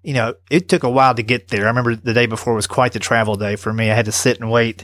you 0.03 0.13
know, 0.13 0.35
it 0.49 0.69
took 0.69 0.83
a 0.83 0.89
while 0.89 1.15
to 1.15 1.23
get 1.23 1.49
there. 1.49 1.65
I 1.65 1.69
remember 1.69 1.95
the 1.95 2.13
day 2.13 2.25
before 2.25 2.53
was 2.53 2.67
quite 2.67 2.93
the 2.93 2.99
travel 2.99 3.35
day 3.35 3.55
for 3.55 3.73
me. 3.73 3.91
I 3.91 3.95
had 3.95 4.05
to 4.05 4.11
sit 4.11 4.39
and 4.39 4.49
wait 4.49 4.83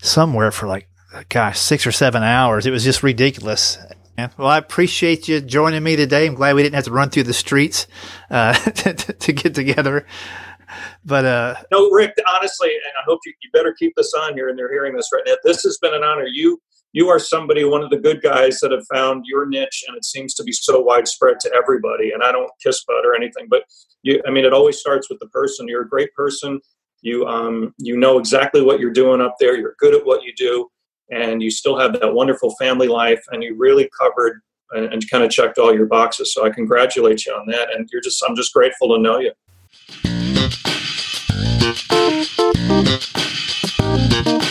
somewhere 0.00 0.50
for 0.50 0.66
like, 0.66 0.88
gosh, 1.28 1.58
six 1.58 1.86
or 1.86 1.92
seven 1.92 2.22
hours. 2.22 2.66
It 2.66 2.70
was 2.70 2.84
just 2.84 3.02
ridiculous. 3.02 3.78
Well, 4.36 4.48
I 4.48 4.58
appreciate 4.58 5.26
you 5.26 5.40
joining 5.40 5.82
me 5.82 5.96
today. 5.96 6.26
I'm 6.26 6.34
glad 6.34 6.54
we 6.54 6.62
didn't 6.62 6.74
have 6.74 6.84
to 6.84 6.92
run 6.92 7.10
through 7.10 7.24
the 7.24 7.32
streets 7.32 7.86
uh, 8.30 8.52
to, 8.54 9.32
get 9.32 9.54
together. 9.54 10.06
but 11.04 11.24
uh, 11.24 11.54
no, 11.72 11.90
Rick. 11.90 12.14
Honestly, 12.28 12.68
and 12.68 12.92
I 13.00 13.04
hope 13.06 13.20
you, 13.24 13.32
you 13.42 13.50
better 13.52 13.74
keep 13.76 13.94
this 13.96 14.12
on 14.14 14.34
here, 14.34 14.48
and 14.48 14.58
they're 14.58 14.70
hearing 14.70 14.94
this 14.94 15.08
right 15.12 15.22
now. 15.26 15.34
This 15.44 15.62
has 15.62 15.78
been 15.78 15.94
an 15.94 16.04
honor. 16.04 16.26
You 16.26 16.60
you 16.92 17.08
are 17.08 17.18
somebody, 17.18 17.64
one 17.64 17.82
of 17.82 17.90
the 17.90 17.98
good 17.98 18.22
guys 18.22 18.60
that 18.60 18.70
have 18.70 18.86
found 18.92 19.24
your 19.26 19.46
niche, 19.46 19.84
and 19.88 19.96
it 19.96 20.04
seems 20.04 20.34
to 20.34 20.44
be 20.44 20.52
so 20.52 20.80
widespread 20.80 21.40
to 21.40 21.52
everybody. 21.56 22.12
And 22.12 22.22
I 22.22 22.32
don't 22.32 22.50
kiss 22.62 22.84
butt 22.84 23.04
or 23.06 23.14
anything, 23.14 23.46
but 23.48 23.64
you, 24.02 24.22
I 24.26 24.30
mean, 24.30 24.44
it 24.44 24.52
always 24.52 24.78
starts 24.78 25.08
with 25.08 25.18
the 25.18 25.28
person. 25.28 25.68
You're 25.68 25.82
a 25.82 25.88
great 25.88 26.12
person. 26.14 26.60
You 27.00 27.26
um 27.26 27.74
you 27.78 27.96
know 27.96 28.18
exactly 28.18 28.62
what 28.62 28.78
you're 28.78 28.92
doing 28.92 29.20
up 29.20 29.34
there. 29.40 29.56
You're 29.58 29.74
good 29.78 29.94
at 29.94 30.06
what 30.06 30.22
you 30.22 30.32
do, 30.36 30.70
and 31.10 31.42
you 31.42 31.50
still 31.50 31.76
have 31.78 31.98
that 31.98 32.14
wonderful 32.14 32.54
family 32.60 32.86
life, 32.88 33.22
and 33.32 33.42
you 33.42 33.56
really 33.56 33.90
covered 34.00 34.40
and, 34.70 34.92
and 34.92 35.10
kind 35.10 35.24
of 35.24 35.30
checked 35.30 35.58
all 35.58 35.74
your 35.74 35.86
boxes. 35.86 36.32
So 36.32 36.46
I 36.46 36.50
congratulate 36.50 37.26
you 37.26 37.32
on 37.32 37.46
that, 37.48 37.74
and 37.74 37.88
you're 37.92 38.02
just 38.02 38.22
I'm 38.26 38.36
just 38.36 38.52
grateful 38.52 38.94
to 38.94 39.02
know 39.02 39.18
you. 39.18 39.32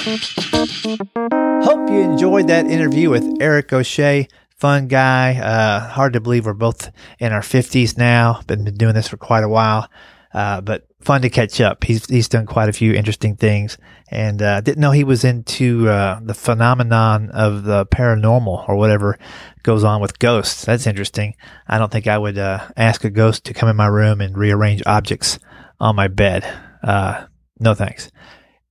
Hope 0.02 1.88
you 1.92 2.02
enjoyed 2.02 2.48
that 2.48 2.66
interview 2.66 3.12
with 3.12 3.38
Eric 3.40 3.72
O'Shea. 3.72 4.28
Fun 4.58 4.88
guy. 4.88 5.38
Uh, 5.38 5.88
hard 5.90 6.14
to 6.14 6.20
believe 6.20 6.48
we're 6.48 6.54
both 6.54 6.90
in 7.20 7.32
our 7.32 7.42
50s 7.42 8.00
now. 8.00 8.42
Been 8.48 8.64
doing 8.64 8.96
this 8.96 9.08
for 9.08 9.18
quite 9.18 9.44
a 9.44 9.48
while. 9.48 9.92
Uh, 10.34 10.60
but 10.62 10.88
fun 11.02 11.22
to 11.22 11.30
catch 11.30 11.62
up. 11.62 11.84
He's 11.84 12.08
he's 12.08 12.28
done 12.28 12.48
quite 12.48 12.68
a 12.68 12.74
few 12.74 12.94
interesting 12.96 13.36
things, 13.36 13.78
and 14.10 14.42
uh, 14.42 14.62
didn't 14.62 14.82
know 14.82 14.90
he 14.90 15.04
was 15.04 15.24
into 15.24 15.88
uh, 15.88 16.20
the 16.24 16.34
phenomenon 16.34 17.30
of 17.30 17.64
the 17.64 17.86
paranormal 17.86 18.68
or 18.68 18.78
whatever 18.78 19.20
goes 19.62 19.84
on 19.84 20.02
with 20.02 20.18
ghosts. 20.18 20.66
That's 20.66 20.88
interesting. 20.88 21.36
I 21.68 21.78
don't 21.78 21.92
think 21.92 22.08
I 22.08 22.18
would 22.18 22.40
uh, 22.40 22.70
ask 22.76 23.04
a 23.04 23.12
ghost 23.12 23.44
to 23.46 23.54
come 23.54 23.70
in 23.70 23.76
my 23.76 23.86
room 23.86 24.20
and 24.20 24.36
rearrange 24.36 24.82
objects 24.88 25.38
on 25.80 25.96
my 25.96 26.08
bed. 26.08 26.44
Uh, 26.82 27.28
no 27.60 27.76
thanks. 27.76 28.10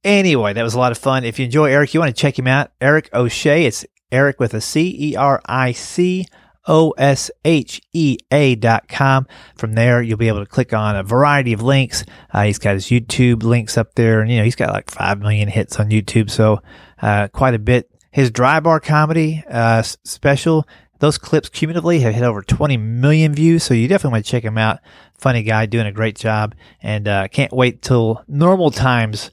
Anyway, 0.02 0.54
that 0.54 0.62
was 0.62 0.74
a 0.74 0.78
lot 0.78 0.92
of 0.92 0.98
fun. 0.98 1.24
If 1.24 1.38
you 1.38 1.44
enjoy 1.44 1.70
Eric, 1.70 1.92
you 1.92 2.00
want 2.00 2.14
to 2.14 2.20
check 2.20 2.38
him 2.38 2.46
out. 2.46 2.70
Eric 2.80 3.10
O'Shea. 3.12 3.66
It's 3.66 3.84
Eric 4.10 4.40
with 4.40 4.54
a 4.54 4.60
C 4.60 4.96
E 4.98 5.16
R 5.16 5.42
I 5.44 5.72
C 5.72 6.24
O 6.66 6.92
S 6.92 7.30
H 7.44 7.82
E 7.92 8.16
A 8.30 8.54
dot 8.54 8.88
com. 8.88 9.26
From 9.56 9.74
there, 9.74 10.00
you'll 10.00 10.16
be 10.16 10.28
able 10.28 10.40
to 10.40 10.46
click 10.46 10.72
on 10.72 10.96
a 10.96 11.02
variety 11.02 11.52
of 11.52 11.60
links. 11.60 12.04
Uh, 12.32 12.44
he's 12.44 12.58
got 12.58 12.74
his 12.74 12.86
YouTube 12.86 13.42
links 13.42 13.76
up 13.76 13.94
there, 13.94 14.22
and 14.22 14.30
you 14.30 14.38
know 14.38 14.44
he's 14.44 14.56
got 14.56 14.72
like 14.72 14.90
five 14.90 15.18
million 15.18 15.48
hits 15.48 15.78
on 15.78 15.90
YouTube, 15.90 16.30
so 16.30 16.62
uh, 17.02 17.28
quite 17.28 17.52
a 17.52 17.58
bit. 17.58 17.90
His 18.10 18.30
dry 18.30 18.58
bar 18.58 18.80
comedy 18.80 19.44
uh, 19.50 19.82
special, 19.82 20.66
those 20.98 21.18
clips 21.18 21.50
cumulatively 21.50 22.00
have 22.00 22.14
hit 22.14 22.24
over 22.24 22.42
20 22.42 22.76
million 22.78 23.34
views, 23.34 23.64
so 23.64 23.74
you 23.74 23.86
definitely 23.86 24.16
want 24.16 24.24
to 24.24 24.30
check 24.30 24.44
him 24.44 24.58
out. 24.58 24.78
Funny 25.18 25.42
guy, 25.42 25.66
doing 25.66 25.86
a 25.86 25.92
great 25.92 26.16
job, 26.16 26.54
and 26.82 27.06
uh, 27.06 27.28
can't 27.28 27.52
wait 27.52 27.82
till 27.82 28.24
normal 28.26 28.70
times 28.70 29.30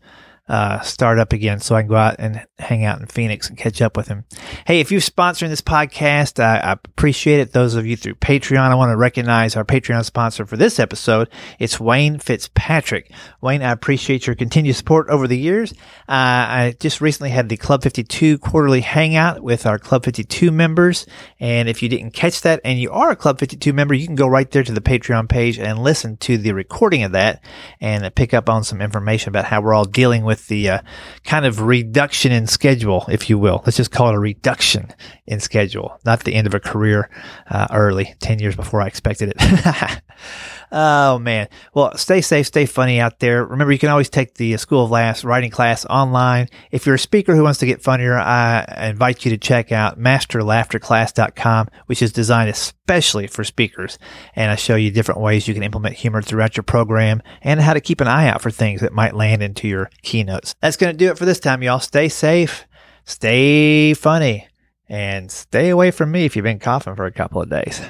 uh, 0.47 0.79
start 0.79 1.19
up 1.19 1.33
again 1.33 1.59
so 1.59 1.75
I 1.75 1.81
can 1.81 1.89
go 1.89 1.95
out 1.95 2.15
and 2.19 2.45
hang 2.57 2.85
out 2.85 3.01
in 3.01 3.07
Phoenix 3.07 3.49
and 3.49 3.57
catch 3.57 3.81
up 3.81 3.97
with 3.97 4.07
him. 4.07 4.23
Hey, 4.65 4.79
if 4.79 4.91
you're 4.91 5.01
sponsoring 5.01 5.49
this 5.49 5.61
podcast, 5.61 6.41
I, 6.41 6.57
I, 6.59 6.71
appreciate 6.71 7.39
it. 7.39 7.51
Those 7.51 7.75
of 7.75 7.85
you 7.85 7.97
through 7.97 8.15
Patreon, 8.15 8.59
I 8.59 8.75
want 8.75 8.91
to 8.91 8.97
recognize 8.97 9.55
our 9.55 9.65
Patreon 9.65 10.05
sponsor 10.05 10.45
for 10.45 10.55
this 10.55 10.79
episode. 10.79 11.29
It's 11.59 11.79
Wayne 11.79 12.19
Fitzpatrick. 12.19 13.11
Wayne, 13.41 13.61
I 13.61 13.71
appreciate 13.71 14.25
your 14.25 14.35
continued 14.35 14.75
support 14.75 15.09
over 15.09 15.27
the 15.27 15.37
years. 15.37 15.73
Uh, 16.07 16.15
I 16.47 16.75
just 16.79 17.01
recently 17.01 17.31
had 17.31 17.49
the 17.49 17.57
Club 17.57 17.83
52 17.83 18.37
quarterly 18.37 18.81
hangout 18.81 19.41
with 19.41 19.65
our 19.65 19.77
Club 19.77 20.05
52 20.05 20.49
members. 20.51 21.05
And 21.41 21.67
if 21.67 21.83
you 21.83 21.89
didn't 21.89 22.11
catch 22.11 22.41
that 22.41 22.61
and 22.63 22.79
you 22.79 22.91
are 22.91 23.11
a 23.11 23.15
Club 23.17 23.39
52 23.39 23.73
member, 23.73 23.93
you 23.93 24.05
can 24.05 24.15
go 24.15 24.27
right 24.27 24.49
there 24.49 24.63
to 24.63 24.71
the 24.71 24.81
Patreon 24.81 25.27
page 25.27 25.59
and 25.59 25.79
listen 25.79 26.15
to 26.17 26.37
the 26.37 26.53
recording 26.53 27.03
of 27.03 27.11
that 27.11 27.43
and 27.81 28.13
pick 28.15 28.33
up 28.33 28.49
on 28.49 28.63
some 28.63 28.81
information 28.81 29.29
about 29.29 29.45
how 29.45 29.61
we're 29.61 29.73
all 29.73 29.85
dealing 29.85 30.23
with 30.23 30.36
with 30.37 30.47
the 30.47 30.69
uh, 30.69 30.81
kind 31.23 31.45
of 31.45 31.61
reduction 31.61 32.31
in 32.31 32.45
schedule, 32.45 33.05
if 33.09 33.27
you 33.29 33.39
will. 33.39 33.63
Let's 33.65 33.77
just 33.77 33.91
call 33.91 34.09
it 34.09 34.15
a 34.15 34.19
reduction 34.19 34.93
in 35.25 35.39
schedule, 35.39 35.99
not 36.05 36.23
the 36.23 36.35
end 36.35 36.45
of 36.45 36.53
a 36.53 36.59
career 36.59 37.09
uh, 37.49 37.67
early, 37.71 38.13
10 38.19 38.39
years 38.39 38.55
before 38.55 38.81
I 38.81 38.87
expected 38.87 39.33
it. 39.35 40.01
Oh 40.71 41.17
man. 41.19 41.47
Well, 41.73 41.95
stay 41.97 42.19
safe, 42.19 42.47
stay 42.47 42.65
funny 42.65 42.99
out 42.99 43.19
there. 43.19 43.45
Remember, 43.45 43.71
you 43.71 43.79
can 43.79 43.89
always 43.89 44.09
take 44.09 44.33
the 44.33 44.57
School 44.57 44.83
of 44.83 44.91
Laughs 44.91 45.23
writing 45.23 45.49
class 45.49 45.85
online. 45.85 46.49
If 46.71 46.85
you're 46.85 46.95
a 46.95 46.99
speaker 46.99 47.35
who 47.35 47.43
wants 47.43 47.59
to 47.59 47.65
get 47.65 47.81
funnier, 47.81 48.17
I 48.17 48.89
invite 48.89 49.23
you 49.23 49.31
to 49.31 49.37
check 49.37 49.71
out 49.71 49.97
masterlaughterclass.com, 49.97 51.69
which 51.85 52.01
is 52.01 52.11
designed 52.11 52.49
especially 52.49 53.27
for 53.27 53.45
speakers. 53.45 53.97
And 54.35 54.51
I 54.51 54.55
show 54.55 54.75
you 54.75 54.91
different 54.91 55.21
ways 55.21 55.47
you 55.47 55.53
can 55.53 55.63
implement 55.63 55.95
humor 55.95 56.21
throughout 56.21 56.57
your 56.57 56.63
program 56.63 57.21
and 57.41 57.61
how 57.61 57.73
to 57.73 57.81
keep 57.81 58.01
an 58.01 58.07
eye 58.07 58.27
out 58.27 58.41
for 58.41 58.51
things 58.51 58.81
that 58.81 58.93
might 58.93 59.15
land 59.15 59.41
into 59.41 59.69
your 59.69 59.89
keynotes. 60.01 60.55
That's 60.61 60.77
going 60.77 60.91
to 60.91 60.97
do 60.97 61.09
it 61.11 61.17
for 61.17 61.25
this 61.25 61.39
time, 61.39 61.63
y'all. 61.63 61.79
Stay 61.79 62.09
safe, 62.09 62.67
stay 63.05 63.93
funny, 63.93 64.49
and 64.89 65.31
stay 65.31 65.69
away 65.69 65.91
from 65.91 66.11
me 66.11 66.25
if 66.25 66.35
you've 66.35 66.43
been 66.43 66.59
coughing 66.59 66.95
for 66.95 67.05
a 67.05 67.11
couple 67.11 67.41
of 67.41 67.49
days. 67.49 67.81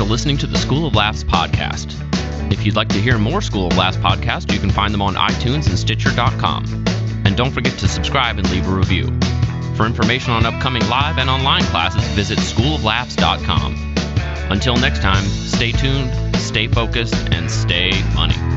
For 0.00 0.04
listening 0.04 0.38
to 0.38 0.46
the 0.46 0.56
School 0.56 0.86
of 0.86 0.94
Laughs 0.94 1.22
podcast. 1.22 1.92
If 2.50 2.64
you'd 2.64 2.74
like 2.74 2.88
to 2.88 2.98
hear 2.98 3.18
more 3.18 3.42
School 3.42 3.66
of 3.66 3.76
Laughs 3.76 3.98
podcasts, 3.98 4.50
you 4.50 4.58
can 4.58 4.70
find 4.70 4.94
them 4.94 5.02
on 5.02 5.14
iTunes 5.14 5.68
and 5.68 5.78
Stitcher.com. 5.78 6.64
And 7.26 7.36
don't 7.36 7.50
forget 7.50 7.78
to 7.80 7.86
subscribe 7.86 8.38
and 8.38 8.50
leave 8.50 8.66
a 8.66 8.70
review. 8.74 9.08
For 9.76 9.84
information 9.84 10.32
on 10.32 10.46
upcoming 10.46 10.88
live 10.88 11.18
and 11.18 11.28
online 11.28 11.64
classes, 11.64 12.02
visit 12.12 12.38
schooloflaughs.com. 12.38 13.94
Until 14.50 14.76
next 14.76 15.02
time, 15.02 15.22
stay 15.26 15.72
tuned, 15.72 16.10
stay 16.36 16.66
focused, 16.66 17.28
and 17.30 17.50
stay 17.50 17.92
funny. 18.14 18.49